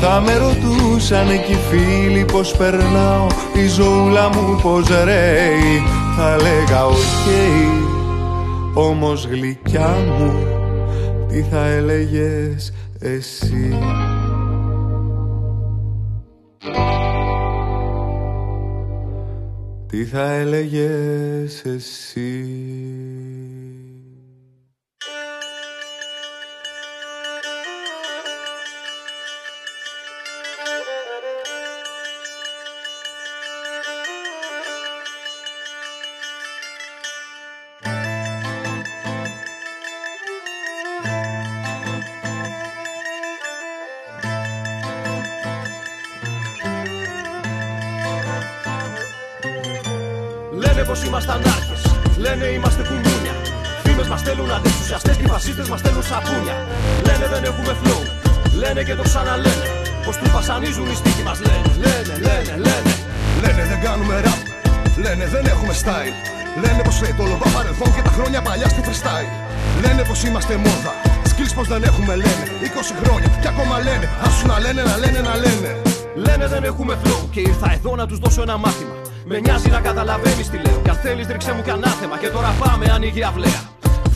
[0.01, 5.83] Θα με ρωτούσαν εκεί φίλοι πως περνάω Η ζωούλα μου πως ρέει.
[6.17, 7.83] Θα λέγα OK okay,
[8.75, 10.35] Όμως γλυκιά μου
[11.29, 13.79] Τι θα έλεγες εσύ;
[19.87, 22.45] Τι θα έλεγες εσύ;
[51.09, 51.77] Ήμασταν άρχε.
[52.25, 53.35] Λένε είμαστε κουμπούνια.
[53.85, 56.57] Φήμες μας στέλνουν αντισουσιαστέ και οι φασίστες μας στέλνουν σαπούνια.
[57.07, 58.03] Λένε δεν έχουμε flow.
[58.63, 59.69] Λένε και το ξαναλένε.
[60.05, 61.71] Πως του βασανίζουν οι στίχοι μας λένε.
[61.85, 62.93] Λένε, λένε, λένε.
[63.43, 64.41] Λένε δεν κάνουμε rap.
[65.05, 66.15] Λένε δεν έχουμε style.
[66.63, 69.31] Λένε πως λέει το λομπά παρελθόν και τα χρόνια παλιά στη freestyle.
[69.85, 70.93] Λένε πως είμαστε μόδα.
[71.31, 74.97] Σκύλς πως δεν έχουμε λένε 20 χρόνια και ακόμα λένε Ας σου να λένε να
[74.97, 75.71] λένε να λένε
[76.15, 78.98] Λένε δεν έχουμε flow και ήρθα εδώ να τους δώσω ένα μάθημα
[79.29, 80.81] με νοιάζει να καταλαβαίνεις τι λέω.
[80.85, 82.19] Κι αν θέλεις, ρίξε μου κανένα θέμα.
[82.19, 83.63] Και τώρα πάμε, ανοίγει αυλαία.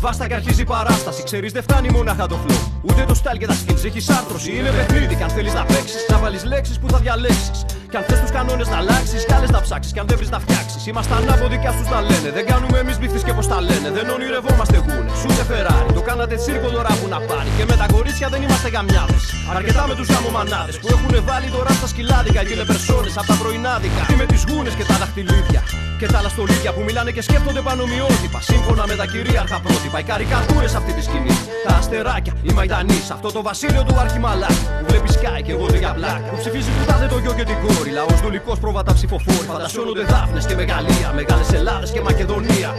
[0.01, 1.23] Βάστα και αρχίζει η παράσταση.
[1.23, 2.61] Ξέρεις, δεν φτάνει μονάχα το flow.
[2.83, 3.85] Ούτε το style και τα skills.
[3.85, 5.15] Έχεις άρθρωση, είναι παιχνίδι.
[5.15, 7.65] Κι αν θέλεις να παίξεις, να βάλεις λέξεις που θα διαλέξεις.
[7.93, 9.93] Κι αν θες τους κανόνες να αλλάξεις, κάλε να ψάξεις.
[9.93, 10.87] Κι αν δεν βρεις να φτιάξεις.
[10.87, 12.29] Είμαστε ανάποδοι κι αυτού να λένε.
[12.37, 13.89] Δεν κάνουμε εμείς μπιχτή και πώς τα λένε.
[13.97, 15.11] Δεν ονειρευόμαστε γούνε.
[15.29, 15.93] Ούτε Φεράρι.
[15.99, 17.51] Το κάνατε τσίρκο τώρα που να πάρει.
[17.59, 19.23] Και με τα κορίτσια δεν είμαστε γαμιάδες.
[19.57, 24.03] Αρκετά με τους γαμομανάδες που έχουν βάλει τώρα στα σκυλάδικα και λεπερσόνε από τα πρωινάδικα.
[24.09, 25.63] Τι με τι γούνες και τα δαχτυλίδια.
[26.03, 28.41] Και τα άλλα στολίδια που μιλάνε και σκέφτονται πανομοιότυπα.
[28.51, 29.99] Σύμφωνα με τα κυρίαρχα πρότυπα.
[30.03, 31.35] Οι καρικατούρες αυτή τη σκηνή.
[31.67, 33.01] Τα αστεράκια, οι μαϊτανοί.
[33.17, 34.65] Αυτό το βασίλειο του αρχιμαλάκη.
[34.81, 36.29] Που βλέπεις σκάι και εγώ για πλάκα.
[36.31, 37.91] Που ψηφίζει κουτάδε το γιο και την κόρη.
[37.99, 39.47] Λαός δουλικό πρόβατα ψηφοφόρη.
[39.53, 41.09] Φαντασιώνονται δάφνες και μεγαλεία.
[41.19, 42.71] Μεγάλες Ελλάδες και Μακεδονία.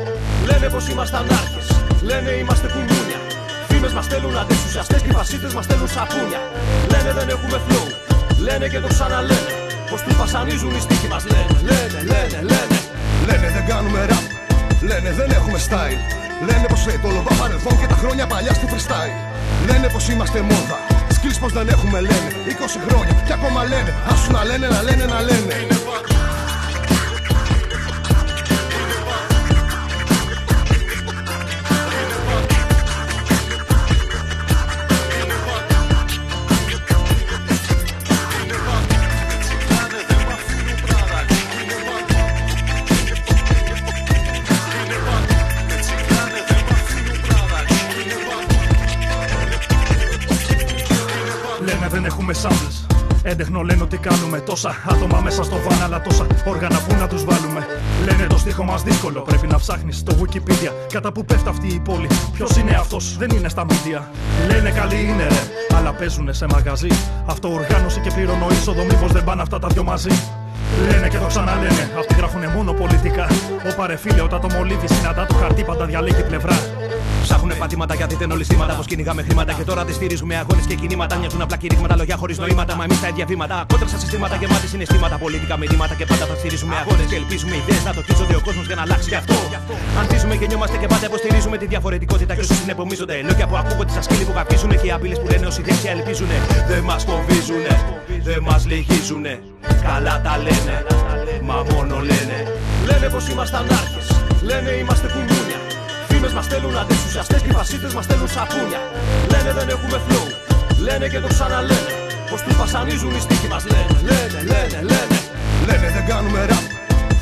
[0.50, 1.62] Λένε πως ήμασταν άρχε.
[2.10, 3.20] Λένε είμαστε κουμπούνια.
[3.70, 6.42] Φήμες μας στέλνουν αντισουσιαστές και οι φασίτε μας στέλνουν σαπούνια.
[6.92, 7.88] Λένε δεν έχουμε flow.
[8.48, 9.52] Λένε και το ξαναλένε.
[9.90, 11.54] Πως του βασανίζουν οι στίχοι μας λένε.
[11.70, 12.73] Λένε, λένε, λένε.
[13.28, 14.26] Λένε δεν κάνουμε rap,
[14.90, 16.00] λένε δεν έχουμε style.
[16.48, 19.16] Λένε πως το λομπά παρελθόν και τα χρόνια παλιά στη freestyle.
[19.70, 20.78] Λένε πως είμαστε μόδα,
[21.16, 22.30] skills πως δεν έχουμε λένε.
[22.48, 25.54] 20 χρόνια και ακόμα λένε, άσου να λένε, να λένε, να λένε.
[25.54, 26.33] Λένε
[53.34, 57.24] Έντεχνο λένε ότι κάνουμε τόσα άτομα μέσα στο βαν, αλλά τόσα όργανα που να τους
[57.26, 57.68] βάλουμε.
[58.06, 59.22] Λένε το στίχο μας δύσκολο.
[59.22, 62.08] Πρέπει να ψάχνεις στο Wikipedia κατά που πέφτει αυτή η πόλη.
[62.34, 64.10] Ποιος είναι αυτός, δεν είναι στα μίντια.
[64.48, 65.42] Λένε καλοί είναι ρε,
[65.78, 66.88] αλλά παίζουν σε μαγαζί.
[67.26, 70.12] Αυτοοργάνωση και πληρώνω είσοδο, μήπως δεν πάνε αυτά τα δυο μαζί.
[70.90, 73.28] Λένε και το ξαναλένε, αυτοί γράφουνε μόνο πολιτικά.
[73.72, 76.58] Ο παρεφίλε όταν το μολύβι συναντά το χαρτί πάντα διαλέγει πλευρά.
[77.26, 78.74] Ψάχνουνε πατήματα γιατί δεν όλοι στήματα.
[78.80, 81.14] Πως κυνηγάμε χρήματα και τώρα τη στηρίζουμε αγώνες και κινήματα.
[81.20, 82.76] Μοιάζουν απλά κηρύγματα, λόγια χωρίς νοήματα.
[82.76, 83.66] Μα εμείς τα ίδια βήματα.
[83.72, 85.16] Κόντρα στα συστήματα γεμάτη συναισθήματα.
[85.24, 88.66] Πολίτικα μηνύματα και πάντα θα στηρίζουμε αγώνες και ελπίζουμε ιδέες να το τύσσονται ο κόσμος
[88.70, 89.36] για να αλλάξει γι' αυτό.
[90.00, 93.16] Ανθίζουμε και νιώμαστε και πάντα υποστηρίζουμε τη διαφορετικότητα και όσου συνεπομίζονται.
[93.30, 96.38] Λόγια που ακούγονται στα σκύλοι που καπίζουν και οι απειλές που λένε όσοι δέχεια ελπίζουνε.
[96.68, 97.74] Δεν μας φοβίζουνε,
[98.28, 99.34] δεν μας λυγίζουνε.
[99.88, 100.76] Καλά τα λένε,
[101.48, 102.38] μα μόνο λένε.
[102.90, 104.08] Λένε πως είμαστε ανάρχες,
[104.50, 105.33] λένε είμαστε κουμούνια.
[106.24, 108.82] Φήμε μας στέλνουν αντισουσιαστές και οι φασίστες μας στέλνουν σαπούνια.
[109.32, 110.28] Λένε δεν έχουμε flow,
[110.88, 111.94] λένε και το ξαναλένε.
[112.30, 115.18] Πως του βασανίζουν οι στίχοι μας λένε, λένε, λένε, λένε.
[115.68, 116.66] Λένε δεν κάνουμε rap,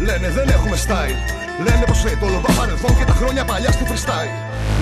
[0.07, 1.17] λένε δεν έχουμε style.
[1.65, 4.33] Λένε πως το λομπά παρελθόν και τα χρόνια παλιά στη freestyle.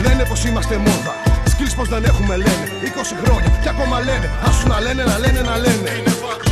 [0.06, 1.14] Λένε πως είμαστε μόδα,
[1.52, 2.66] skills πως δεν έχουμε λένε.
[2.84, 5.90] 20 χρόνια και ακόμα λένε, άσου να λένε, να λένε, να λένε.
[5.90, 6.49] Λένε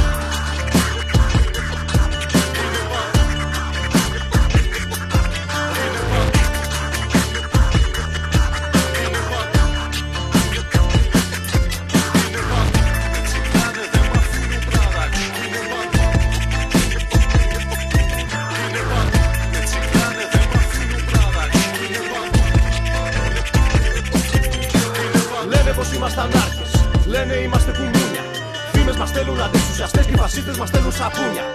[30.99, 31.45] σαπούνια.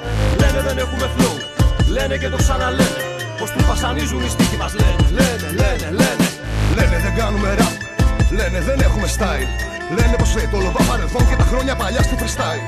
[0.40, 1.36] Λένε δεν έχουμε flow,
[1.96, 3.02] λένε και το ξαναλένε.
[3.38, 6.26] Πως του βασανίζουν οι στίχοι μας λένε, λένε, λένε, λένε.
[6.76, 7.74] Λένε δεν κάνουμε rap,
[8.38, 9.50] λένε δεν έχουμε style.
[9.98, 12.64] Λένε πως το λομπά παρελθόν και τα χρόνια παλιά στη freestyle.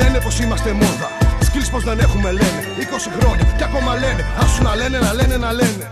[0.00, 1.08] Λένε πως είμαστε μόδα,
[1.48, 2.60] skills πως δεν έχουμε λένε.
[2.78, 5.84] 20 χρόνια και ακόμα λένε, άσου να λένε, να λένε, να λένε.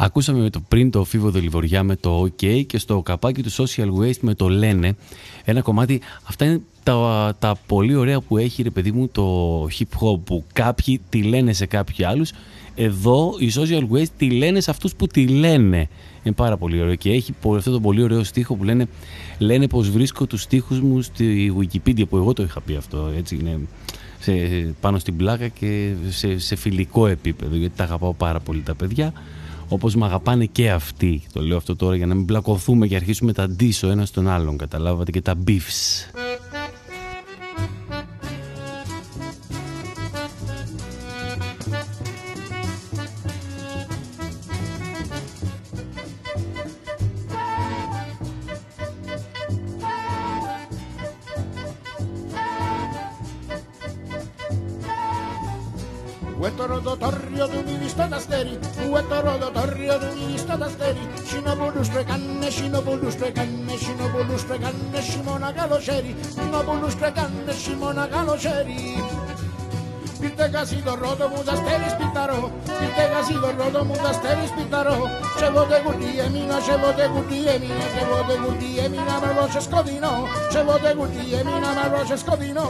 [0.00, 3.88] Ακούσαμε με το πριν το Φίβο Δελιβοριά με το OK και στο καπάκι του Social
[4.00, 4.96] Waste με το Λένε.
[5.44, 9.98] Ένα κομμάτι, αυτά είναι τα, τα πολύ ωραία που έχει ρε παιδί μου το hip
[10.00, 12.32] hop που κάποιοι τη λένε σε κάποιοι άλλους.
[12.74, 15.88] Εδώ οι Social Waste τη λένε σε αυτούς που τη λένε.
[16.22, 18.86] Είναι πάρα πολύ ωραίο και έχει πο- αυτό το πολύ ωραίο στίχο που λένε,
[19.38, 23.12] λένε πως βρίσκω τους στίχους μου στη Wikipedia που εγώ το είχα πει αυτό.
[23.16, 23.58] Έτσι είναι
[24.18, 24.32] σε,
[24.80, 29.12] πάνω στην πλάκα και σε, σε φιλικό επίπεδο γιατί τα αγαπάω πάρα πολύ τα παιδιά
[29.68, 31.22] όπως με αγαπάνε και αυτοί.
[31.32, 34.56] Το λέω αυτό τώρα για να μην μπλακωθούμε και αρχίσουμε τα ντύσο ένας στον άλλον.
[34.56, 36.18] Καταλάβατε και τα beefs.
[56.40, 58.58] Ue το ροδοτόριο του μείνει στο ταστέρι
[58.92, 64.54] Ue το ροδοτόριο του μείνει στο ταστέρι Σινοπούλους το έκανε, σινοπούλους το έκανε Σινοπούλους το
[64.54, 66.12] έκανε, σιμώνα καλοσέρι.
[66.34, 68.82] Σινοπούλους το έκανε, σιμώνα καλοσέρι.
[70.20, 72.40] Πήρτε κασί το ρόδο μου τα στέρι σπιταρό
[72.78, 74.98] Πήρτε κασί το ρόδο μου τα στέρι σπιταρό
[75.38, 80.14] Σε βότε κουτί έμεινα, σε βότε κουτί έμεινα Σε βότε κουτί έμεινα με ρόσε σκοτεινό.
[80.52, 82.66] Σε βότε κουτί έμεινα με ρόσε σκοτεινό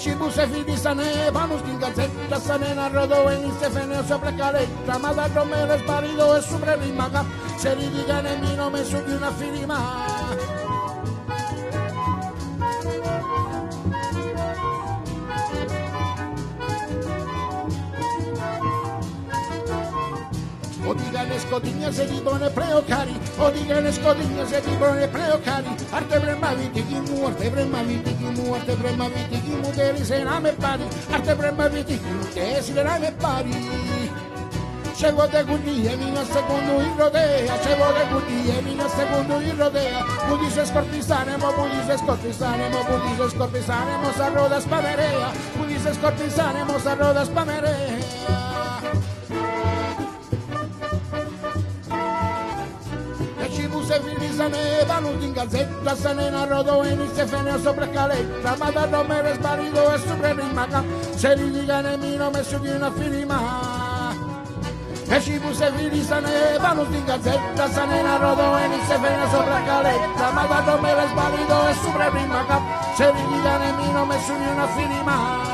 [0.00, 5.10] Έτσι που σε φοιτήσανε πάνω στην κατσέτα σαν ένα ρόδο ενίστε φαινέω σε πλακαρέτα Μα
[5.14, 7.26] τα τρομέρες παρίδο εσου πρελίμακα
[7.60, 9.78] Σε ρίδιγκανε μείνω μέσω di una firma
[21.38, 28.54] Escotiña se dibone preokari, odigan escotiña se dibone preokari, arte brema vitigimu, arte brema vitigimu,
[28.56, 30.82] arte brema vitigimu, deri se name pari,
[31.12, 33.54] arte brema vitigimu, deri se name pari.
[34.98, 40.56] Llego de Gudía, vino segundo y rodea, llego de Gudía, vino segundo y rodea, Budis
[40.56, 48.37] escorpizanemo, Budis escorpizanemo, Budis escorpizanemo, a rodas pamerea, Budis escorpizanemo, a rodas pamerea.
[53.98, 58.56] Sevini se ne valuti en calceta, se ne narrodo en y se feneo sobre escaleta,
[58.56, 60.84] matarlo me desparido es sobre rimaca,
[61.16, 64.14] se diga en mi no me subí una firma.
[65.10, 68.80] E ci fu se fili se ne valuti en calceta, se ne narrodo en y
[68.86, 72.60] se feneo sobre escaleta, matarlo me desparido es sobre rimaca,
[72.96, 75.47] se diga en mi no me subí una firma.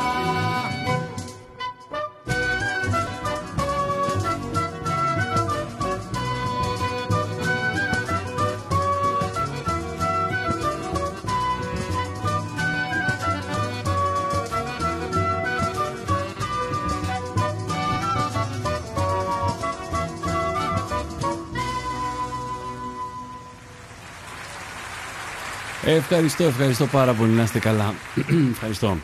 [25.94, 27.32] Ευχαριστώ, ευχαριστώ πάρα πολύ.
[27.32, 27.94] Να είστε καλά.
[28.52, 28.96] ευχαριστώ.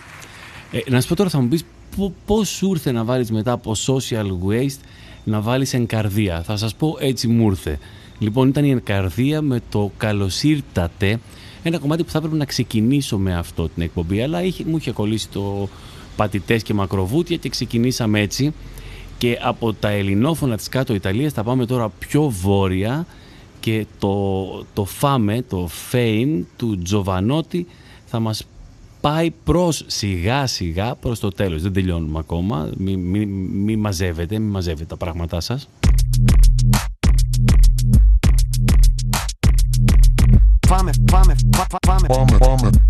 [0.73, 1.65] Ε, να σου πω τώρα, θα μου πεις
[2.27, 4.81] πώς σου ήρθε να βάλεις μετά από social waste
[5.25, 7.79] να βάλεις εγκαρδία; Θα σας πω έτσι μου ήρθε.
[8.19, 11.19] Λοιπόν, ήταν η εγκαρδία με το καλώ ήρθατε.
[11.63, 14.91] Ένα κομμάτι που θα έπρεπε να ξεκινήσω με αυτό την εκπομπή, αλλά είχε, μου είχε
[14.93, 15.69] κολλήσει το
[16.17, 18.55] πατητές και μακροβούτια και ξεκινήσαμε έτσι.
[19.19, 23.07] Και από τα ελληνόφωνα της κάτω Ιταλίας θα πάμε τώρα πιο βόρεια
[23.61, 27.67] και το, το φάμε, το fame του Τζοβανότη
[28.07, 28.47] θα μας
[29.01, 31.63] πάει προς σιγά σιγά προς το τέλος.
[31.63, 35.69] Δεν τελειώνουμε ακόμα, μη, μη, μη μαζεύετε, μη μαζεύετε τα πράγματά σας.
[40.69, 42.90] Fame, fame, fa- fa- fame,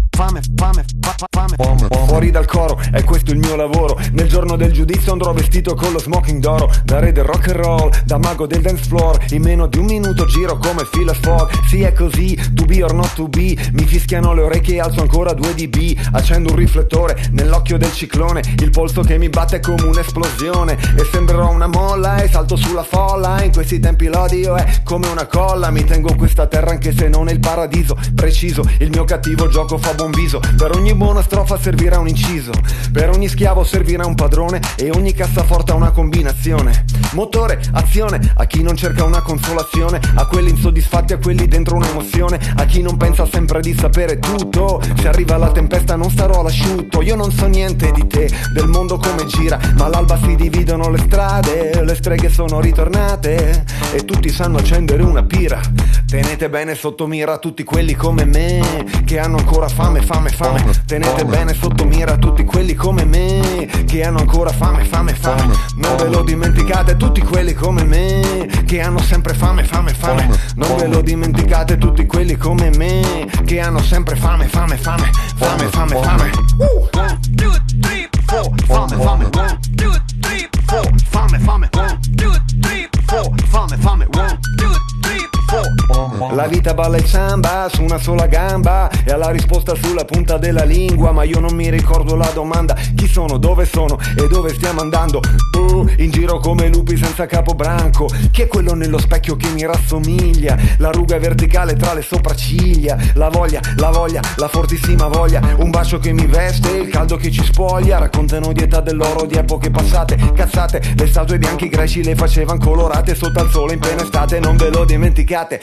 [0.55, 3.99] fame, fame, fame, fa- fame, Fuori dal coro, è questo il mio lavoro.
[4.13, 6.71] Nel giorno del giudizio andrò vestito con lo smoking d'oro.
[6.85, 9.19] Da re del rock and roll, da mago del dance floor.
[9.31, 11.49] In meno di un minuto giro come Phil Fogg.
[11.69, 13.57] Sì, è così, to be or not to be.
[13.73, 15.99] Mi fischiano le orecchie e alzo ancora 2 dB.
[16.13, 18.43] Accendo un riflettore nell'occhio del ciclone.
[18.59, 20.73] Il polso che mi batte come un'esplosione.
[20.97, 23.43] E sembrerò una molla e salto sulla folla.
[23.43, 25.71] In questi tempi l'odio è come una colla.
[25.71, 27.97] Mi tengo questa terra anche se non è il paradiso.
[28.15, 30.30] Preciso, il mio cattivo gioco fa buon viso.
[30.39, 32.53] Per ogni buona strofa servirà un inciso.
[32.93, 34.61] Per ogni schiavo servirà un padrone.
[34.77, 36.85] E ogni cassaforte ha una combinazione.
[37.13, 40.01] Motore, azione, a chi non cerca una consolazione.
[40.15, 42.39] A quelli insoddisfatti, a quelli dentro un'emozione.
[42.57, 44.81] A chi non pensa sempre di sapere tutto.
[45.01, 47.03] Se arriva la tempesta non starò all'asciutto.
[47.03, 49.59] Io non so niente di te, del mondo come gira.
[49.77, 51.83] Ma all'alba si dividono le strade.
[51.83, 53.65] Le streghe sono ritornate.
[53.93, 55.61] E tutti sanno accendere una pira.
[56.07, 58.85] Tenete bene sotto mira tutti quelli come me.
[59.05, 60.65] Che hanno ancora fame, fame, fame.
[60.87, 63.69] Tenete bene sotto mira tutti quelli come me.
[63.87, 65.55] Che hanno ancora fame, fame, fame.
[65.77, 68.49] Non ve lo dimenticate tutti quelli come me.
[68.67, 70.29] Che hanno sempre fame, fame, fame.
[70.57, 73.29] Non ve lo dimenticate tutti quelli come me.
[73.45, 75.11] Che hanno sempre fame, fame, fame.
[75.37, 76.31] Fame, fame, fame.
[76.59, 76.89] Uh!
[76.99, 78.53] One, two, three, four.
[78.67, 79.31] Fame, fame.
[79.33, 80.83] One, two, three, four.
[81.11, 81.69] Fame, fame.
[81.73, 83.33] One, two, three, four.
[83.47, 84.07] Fame, fame.
[84.13, 86.10] One, two, three, four.
[86.29, 90.37] La vita balla il samba su una sola gamba E ha la risposta sulla punta
[90.37, 92.75] della lingua Ma io non mi ricordo la domanda.
[92.95, 93.99] Chi sono, dove sono?
[94.17, 95.21] E dove stiamo andando?
[95.57, 99.65] Oh, in giro come lupi senza capo branco Chi è quello nello specchio che mi
[99.65, 100.59] rassomiglia.
[100.77, 102.99] La ruga verticale tra le sopracciglia.
[103.15, 105.41] La voglia, la voglia, la fortissima voglia.
[105.57, 107.99] Un bacio che mi veste, il caldo che ci spoglia.
[107.99, 110.17] Raccontano di età dell'oro di epoche passate.
[110.35, 113.15] Cazzate, le statue bianche greci le facevano colorate.
[113.15, 115.61] Sotto al sole in piena estate non ve lo dimenticate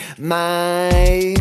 [0.47, 1.35] Mai.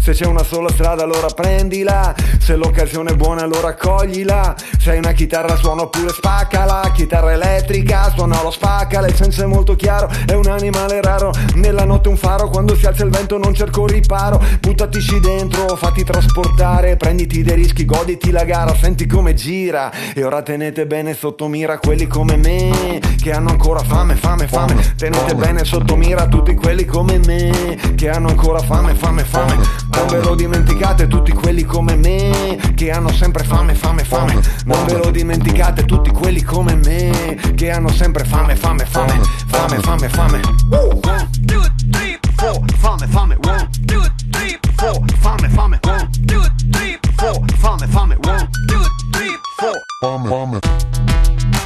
[0.00, 2.14] Se c'è una sola strada allora prendila.
[2.38, 4.54] Se l'occasione è buona allora coglila.
[4.78, 6.90] Se hai una chitarra suona oppure spaccala.
[6.94, 9.06] Chitarra elettrica suona lo spaccala.
[9.06, 11.32] Il senso è molto chiaro, è un animale raro.
[11.54, 14.42] Nella notte un faro, quando si alza il vento non cerco riparo.
[14.58, 16.96] Buttatici dentro, fatti trasportare.
[16.96, 19.92] Prenditi dei rischi, goditi la gara, senti come gira.
[20.14, 24.94] E ora tenete bene sotto mira quelli come me Che hanno ancora fame, fame, fame.
[24.96, 29.56] Tenete bene sotto mira tutti quelli come me Che hanno ancora fame, fame, fame.
[29.92, 34.40] Non ve lo dimenticate tutti quelli come me Che hanno sempre fame, fame, fame.
[34.64, 39.20] Non ve lo dimenticate tutti quelli come me Che hanno sempre fame, fame, fame.
[39.50, 40.40] Fame, fame, fame!
[40.70, 42.64] One, two, three, four.
[42.78, 45.04] Fame, fame, one, two, three, four.
[45.20, 46.42] Fame, fame, one, two,
[46.72, 47.34] three, four.
[47.56, 48.82] Fame, fame, one, two,
[49.12, 49.74] three, four.
[50.00, 51.59] Fame, fame.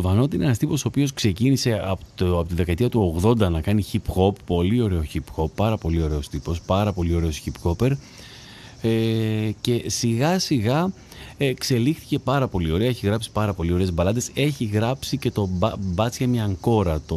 [0.00, 3.60] Τζοβανότη είναι ένας τύπος ο οποίος ξεκίνησε από, το, από τη δεκαετία του 80 να
[3.60, 4.32] κάνει hip hop.
[4.46, 7.90] Πολύ ωραίο hip hop, πάρα πολύ ωραίος τύπος, πάρα πολύ ωραίος hip hopper.
[8.82, 10.92] Ε, και σιγά σιγά
[11.38, 12.88] εξελίχθηκε πάρα πολύ ωραία.
[12.88, 14.30] Έχει γράψει πάρα πολύ ωραίες μπαλάντες.
[14.34, 15.48] Έχει γράψει και το
[15.80, 17.16] Μπάτσια Μιανκόρα, το,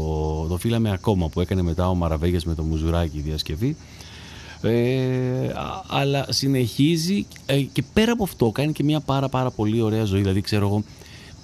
[0.49, 3.75] το φύλαμε ακόμα που έκανε μετά ο Μαραβέγιας με το Μουζουράκι διασκευή.
[4.61, 5.53] Ε,
[5.88, 10.19] αλλά συνεχίζει ε, και πέρα από αυτό κάνει και μια πάρα πάρα πολύ ωραία ζωή.
[10.19, 10.84] Δηλαδή, ξέρω εγώ,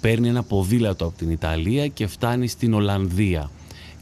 [0.04, 3.49] παίρνει ένα ποδήλατο από την Ιταλία και φτάνει στην Ολλανδία.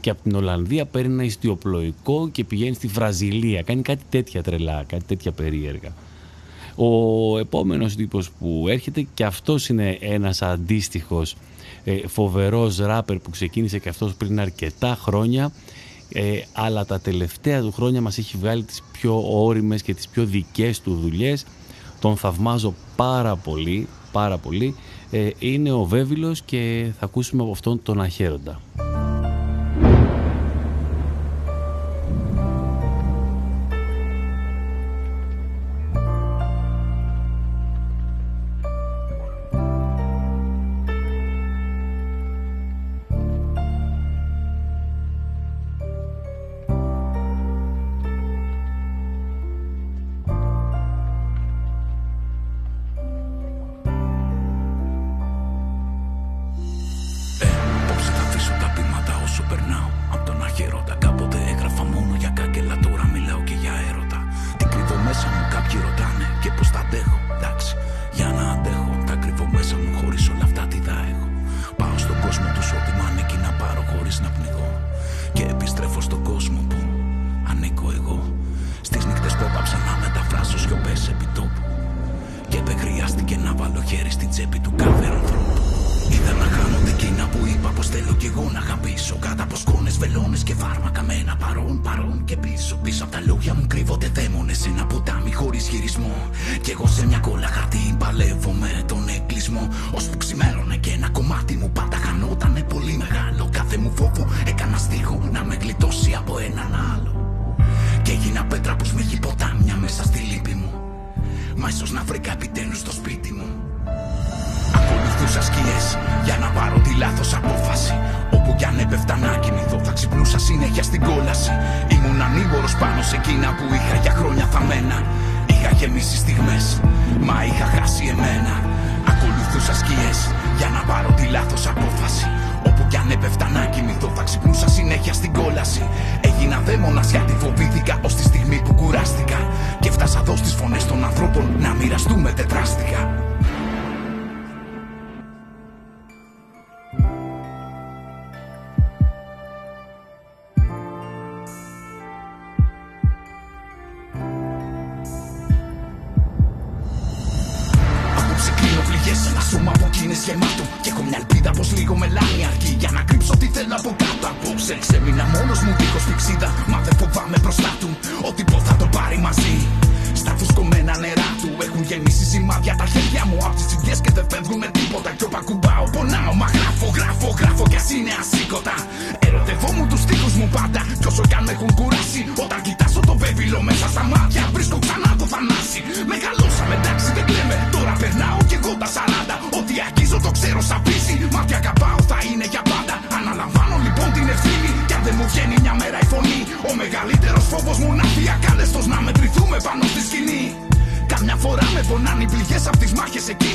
[0.00, 3.62] Και από την Ολλανδία παίρνει ένα ιστιοπλοϊκό και πηγαίνει στη Βραζιλία.
[3.62, 5.94] Κάνει κάτι τέτοια τρελά, κάτι τέτοια περίεργα.
[6.74, 11.36] Ο επόμενος τύπος που έρχεται και αυτός είναι ένας αντίστοιχος
[11.84, 15.52] ε, φοβερός ράπερ που ξεκίνησε και αυτός πριν αρκετά χρόνια
[16.12, 20.24] ε, αλλά τα τελευταία του χρόνια μας έχει βγάλει τις πιο όριμες και τις πιο
[20.24, 21.46] δικές του δουλειές
[22.00, 24.91] τον θαυμάζω πάρα πολύ πάρα πολύ ε,
[25.38, 28.60] είναι ο Βέβυλος και θα ακούσουμε από αυτόν τον Αχέροντα.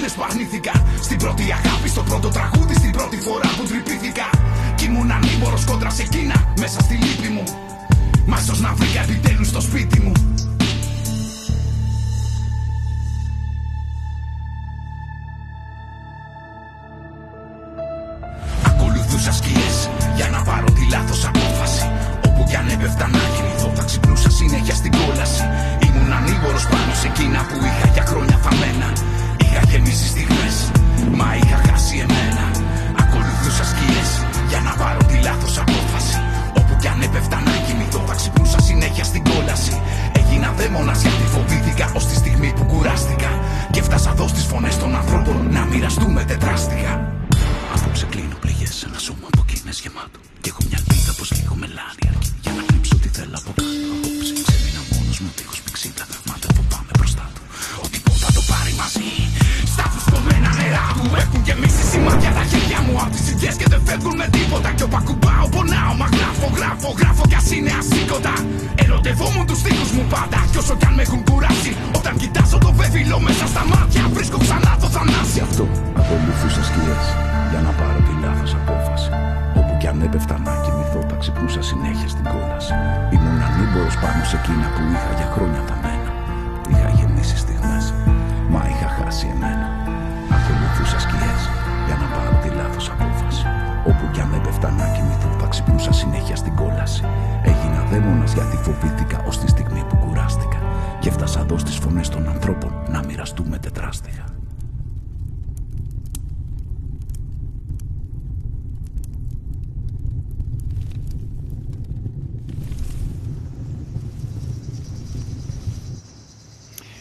[0.07, 0.71] φίλε που αρνήθηκα.
[1.01, 4.29] Στην πρώτη αγάπη, στο πρώτο τραγούδι, στην πρώτη φορά που τρυπήθηκα.
[4.75, 7.43] Κι ήμουν ανήμπορο κόντρα σε εκείνα μέσα στη λύπη μου.
[8.25, 10.36] Μα να βρήκα επιτέλους στο σπίτι μου.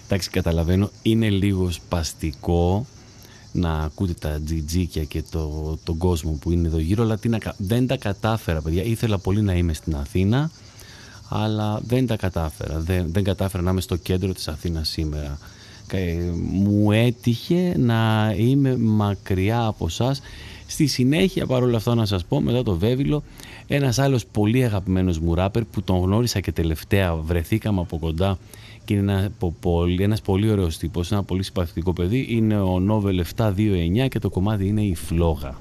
[0.09, 2.87] Εντάξει, καταλαβαίνω, είναι λίγο σπαστικό
[3.53, 7.39] να ακούτε τα τζιτζίκια και το, τον κόσμο που είναι εδώ γύρω, αλλά τι να,
[7.57, 8.83] δεν τα κατάφερα, παιδιά.
[8.83, 10.51] Ήθελα πολύ να είμαι στην Αθήνα,
[11.29, 12.81] αλλά δεν τα κατάφερα.
[12.81, 15.39] Δεν, δεν κατάφερα να είμαι στο κέντρο της Αθήνας σήμερα.
[15.91, 16.17] Ε,
[16.53, 20.17] μου έτυχε να είμαι μακριά από εσά.
[20.67, 23.23] Στη συνέχεια, παρόλα αυτά, να σας πω, μετά το Βέβυλο,
[23.67, 28.39] ένας άλλος πολύ αγαπημένος μου ράπερ που τον γνώρισα και τελευταία βρεθήκαμε από κοντά
[28.87, 29.31] και είναι ένα,
[29.61, 32.27] πολύ, ένας πολύ ωραίος τύπος, ένα πολύ συμπαθητικό παιδί.
[32.29, 35.59] Είναι ο Νόβελ 729 και το κομμάτι είναι η Φλόγα.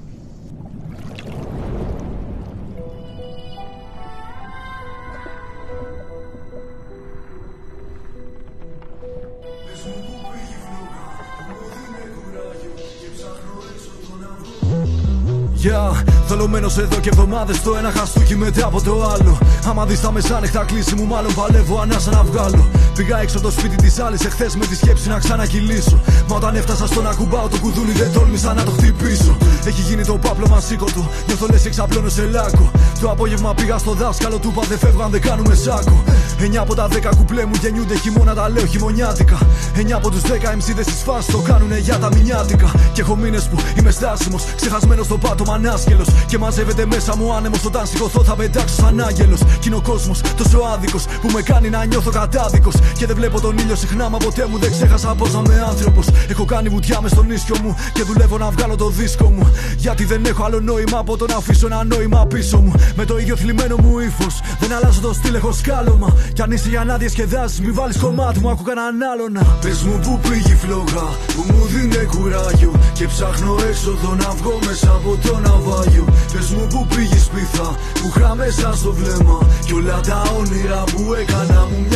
[15.66, 19.38] Yeah, θολωμένο εδώ και εβδομάδες το ένα χαστούκι μετά από το άλλο.
[19.68, 22.68] Άμα δεις τα μεσάνυχτα κλείσει μου, μάλλον παλεύω ανάσα να βγάλω.
[22.94, 26.00] Πήγα έξω από το σπίτι της άλλης εχθές με τη σκέψη να ξανακυλήσω.
[26.28, 29.36] Μα όταν έφτασα στο να κουμπάω το κουδούνι, δεν τόλμησα να το χτυπήσω.
[29.64, 32.70] Έχει γίνει το πάπλο σήκω του, νιώθω λες εξαπλώνω σε λάκκο.
[33.00, 36.04] Το απόγευμα πήγα στο δάσκαλο του, είπα δεν φεύγαν, δεν κάνουμε σάκο.
[36.38, 39.38] 9 από τα 10 κουπλέ μου γεννιούνται χειμώνα, τα λέω χειμωνιάτικα.
[39.74, 42.70] 9 από τους 10 MC στη σφάση το κάνουνε για τα μηνιάτικα.
[42.92, 46.04] Και έχω μήνες που είμαι στάσιμος, ξεχασμένος στο πάτωμα ανάσχελο.
[46.26, 49.40] Και μαζεύεται μέσα μου άνεμος όταν σηκωθώ θα πετάξω σαν άγγελος.
[49.60, 52.74] Κι είναι ο κόσμος τόσο άδικος που με κάνει να νιώθω κατάδικος.
[52.98, 56.06] Και δεν βλέπω τον ήλιο συχνά, μα ποτέ μου δεν ξέχασα πώ να είμαι άνθρωπος.
[56.28, 59.52] Έχω κάνει βουτιά μες στον ίσιο μου και δουλεύω να βγάλω το δίσκο μου.
[59.76, 62.72] Γιατί δεν έχω άλλο νόημα από το να αφήσω ένα νόημα πίσω μου.
[62.96, 64.40] Με το ίδιο θλιμμένο μου ύφος.
[64.60, 66.16] Δεν αλλάζω το στυλ, έχω σκάλωμα.
[66.32, 69.46] Κι αν είσαι για να διασκεδάσεις, μη βάλεις κομμάτι μου, άκου κανέναν άλλον.
[69.60, 72.72] Πες μου που πήγε η φλόγα που μου δίνει κουράγιο.
[72.92, 76.05] Και ψάχνω έξοδο να βγω μέσα από το ναυάγιο.
[76.32, 79.38] Πε μου που πήγε σπίθα που είχα μέσα στο βλέμμα.
[79.66, 81.94] Κι όλα τα όνειρα που έκανα μου μοιάζουν ξένα.
[81.94, 81.95] Πε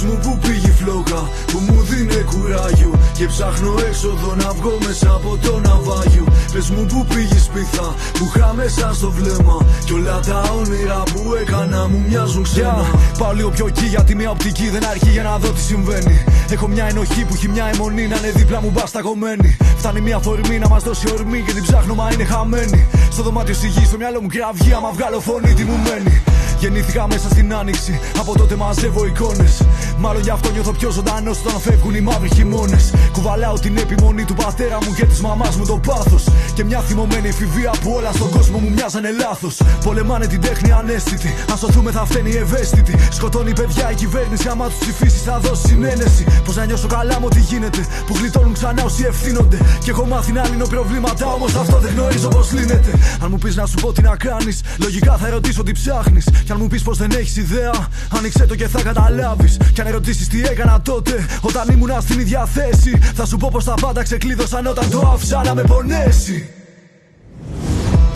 [0.00, 1.20] μου που πήγε η φλόγα
[1.50, 2.92] που μου δίνει κουράγιο.
[3.16, 6.24] Και ψάχνω έξοδο να βγω μέσα από το ναυάγιο.
[6.52, 7.86] Πες μου που πήγε σπίθα
[8.16, 9.56] που είχα μέσα στο βλέμμα.
[9.86, 12.84] Κι όλα τα όνειρα που έκανα μου μοιάζουν ξένα.
[12.84, 13.18] Yeah.
[13.18, 16.24] Πάω λίγο πιο εκεί γιατί μια οπτική δεν αρχεί για να δω τι συμβαίνει.
[16.50, 19.56] Έχω μια ενοχή που έχει μια αιμονή να είναι δίπλα μου μπασταγωμένη.
[19.76, 22.86] Φτάνει μια θορμή να μας δώσει ορμή και την ψάχνω μα είναι χαμένη.
[23.10, 26.22] Στο δωμάτιο στη γη, στο μυαλό μου κραυγή, άμα βγάλω φωνή τι μου μένει.
[26.62, 29.62] Γεννήθηκα μέσα στην άνοιξη, από τότε μαζεύω εικόνες.
[29.98, 32.92] Μάλλον γι' αυτό νιώθω πιο ζωντανός όταν φεύγουν οι μαύροι χειμώνες.
[33.12, 36.24] Κουβαλάω την επιμονή του πατέρα μου και της μαμάς μου το πάθος.
[36.54, 39.56] Και μια θυμωμένη εφηβεία που όλα στον κόσμο μου μοιάζανε λάθος.
[39.84, 41.34] Πολεμάνε την τέχνη ανέστητη.
[41.50, 42.94] Αν σωθούμε θα φταίνει ευαίσθητη.
[43.10, 44.48] Σκοτώνει παιδιά η κυβέρνηση.
[44.48, 46.26] Άμα τους ψηφίσεις θα δώσεις συνένεση.
[46.44, 47.86] Πώς να νιώσω καλά μου τι γίνεται.
[48.06, 49.58] Που γλιτώνουν ξανά όσοι ευθύνονται.
[49.84, 51.26] Και έχω μάθει να λύνω προβλήματα.
[51.26, 52.92] Όμως αυτό δεν γνωρίζω πώς λύνεται.
[53.22, 56.24] Αν μου πεις να σου πω τι να κάνεις, λογικά θα ερωτήσω τι ψάχνεις.
[56.44, 57.88] Κι αν μου πεις πως δεν έχεις ιδέα,
[58.18, 59.56] άνοιξε το και θα καταλάβεις.
[59.72, 63.64] Κι αν ερωτήσεις τι έκανα τότε, όταν ήμουν στην ίδια θέση, θα σου πω πως
[63.64, 66.61] τα πάντα ξεκλείδωσαν όταν το άφησα να με πονέσει.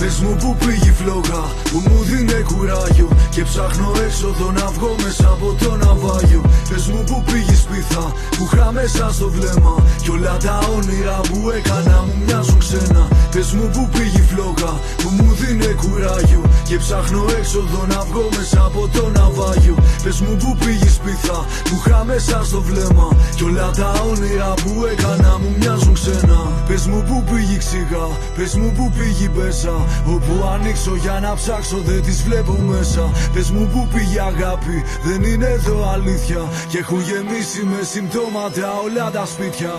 [0.06, 4.90] Πε μου που πήγε η φλόγα που μου δίνει κουράγιο Και ψάχνω έξοδο να βγω
[5.02, 6.42] μέσα από το ναυάγιο.
[6.68, 8.04] Πες μου που πήγε σπίθα
[8.36, 13.02] που είχα μέσα στο βλέμμα Κι όλα τα όνειρα που έκανα μου μοιάζουν ξένα.
[13.32, 18.24] Πες μου που πήγε η φλόγα που μου δίνει κουράγιο Και ψάχνω έξοδο να βγω
[18.36, 19.76] μέσα από το ναυάγιο.
[20.02, 21.38] Πες μου που πήγε σπίθα
[21.68, 26.38] που είχα μέσα στο βλέμμα Κι όλα τα όνειρα που έκανα μου μοιάζουν ξένα.
[26.68, 31.78] Πες μου που πήγε ξηγά, πες μου που πήγε μπέσα Όπου ανοίξω για να ψάξω
[31.78, 33.10] δεν τις βλέπω μέσα.
[33.32, 36.40] Πες μου που πήγε αγάπη δεν είναι εδώ αλήθεια.
[36.68, 39.72] Και έχουν γεμίσει με συμπτώματα όλα τα σπίτια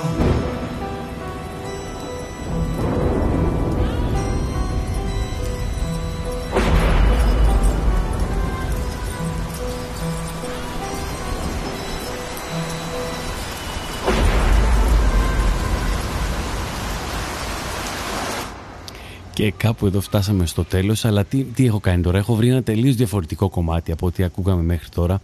[19.37, 22.63] Και κάπου εδώ φτάσαμε στο τέλος, αλλά τι, τι έχω κάνει τώρα; Έχω βρει ένα
[22.63, 25.21] τελείως διαφορετικό κομμάτι από ό,τι ακούγαμε μέχρι τώρα.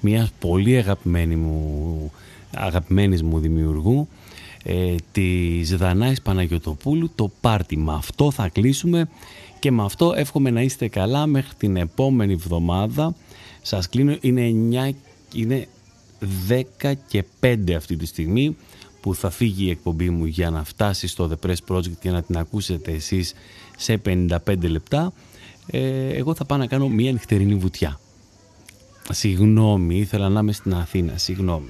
[0.00, 2.12] Μια πολύ αγαπημένη μου,
[2.54, 4.08] αγαπημένης μου δημιουργού,
[4.64, 7.76] ε, της Δανάης Παναγιωτοπούλου, το πάρτι.
[7.76, 9.08] Με αυτό θα κλείσουμε
[9.58, 13.14] και με αυτό εύχομαι να είστε καλά μέχρι την επόμενη εβδομάδα.
[13.62, 14.52] Σας κλείνω, είναι
[14.90, 14.94] 9,
[15.34, 15.68] είναι
[16.48, 18.56] 10 και 5 αυτή τη στιγμή
[19.04, 22.22] που θα φύγει η εκπομπή μου για να φτάσει στο The Press Project και να
[22.22, 23.34] την ακούσετε εσείς
[23.76, 24.28] σε 55
[24.62, 25.12] λεπτά
[25.66, 28.00] ε, εγώ θα πάω να κάνω μία νυχτερινή βουτιά.
[29.10, 31.68] Συγγνώμη ήθελα να είμαι στην Αθήνα συγγνώμη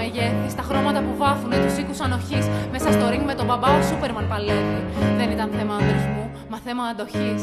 [0.00, 0.48] μεγέθη.
[0.54, 2.44] Στα χρώματα που βάφουνε τους οίκους ανοχής.
[2.74, 4.80] Μέσα στο ring με τον μπαμπά ο Σούπερμαν παλεύει.
[5.18, 7.42] Δεν ήταν θέμα ανδρισμού, μα θέμα αντοχής.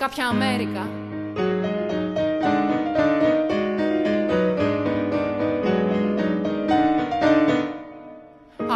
[0.00, 0.88] Κάποια Αμέρικα.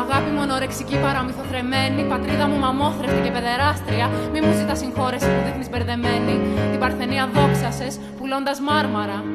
[0.02, 6.40] Αγάπη μονορεξική παραμυθοθρεμένη Πατρίδα μου μαμόθρευτη και παιδεράστρια Μη μου ζητάς συγχώρεση που δείχνεις μπερδεμένη.
[6.70, 9.33] Την παρθενία δόξασες πουλώντας μάρμαρα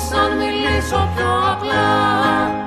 [0.00, 2.59] θυμώσεις αν μιλήσω πιο απλά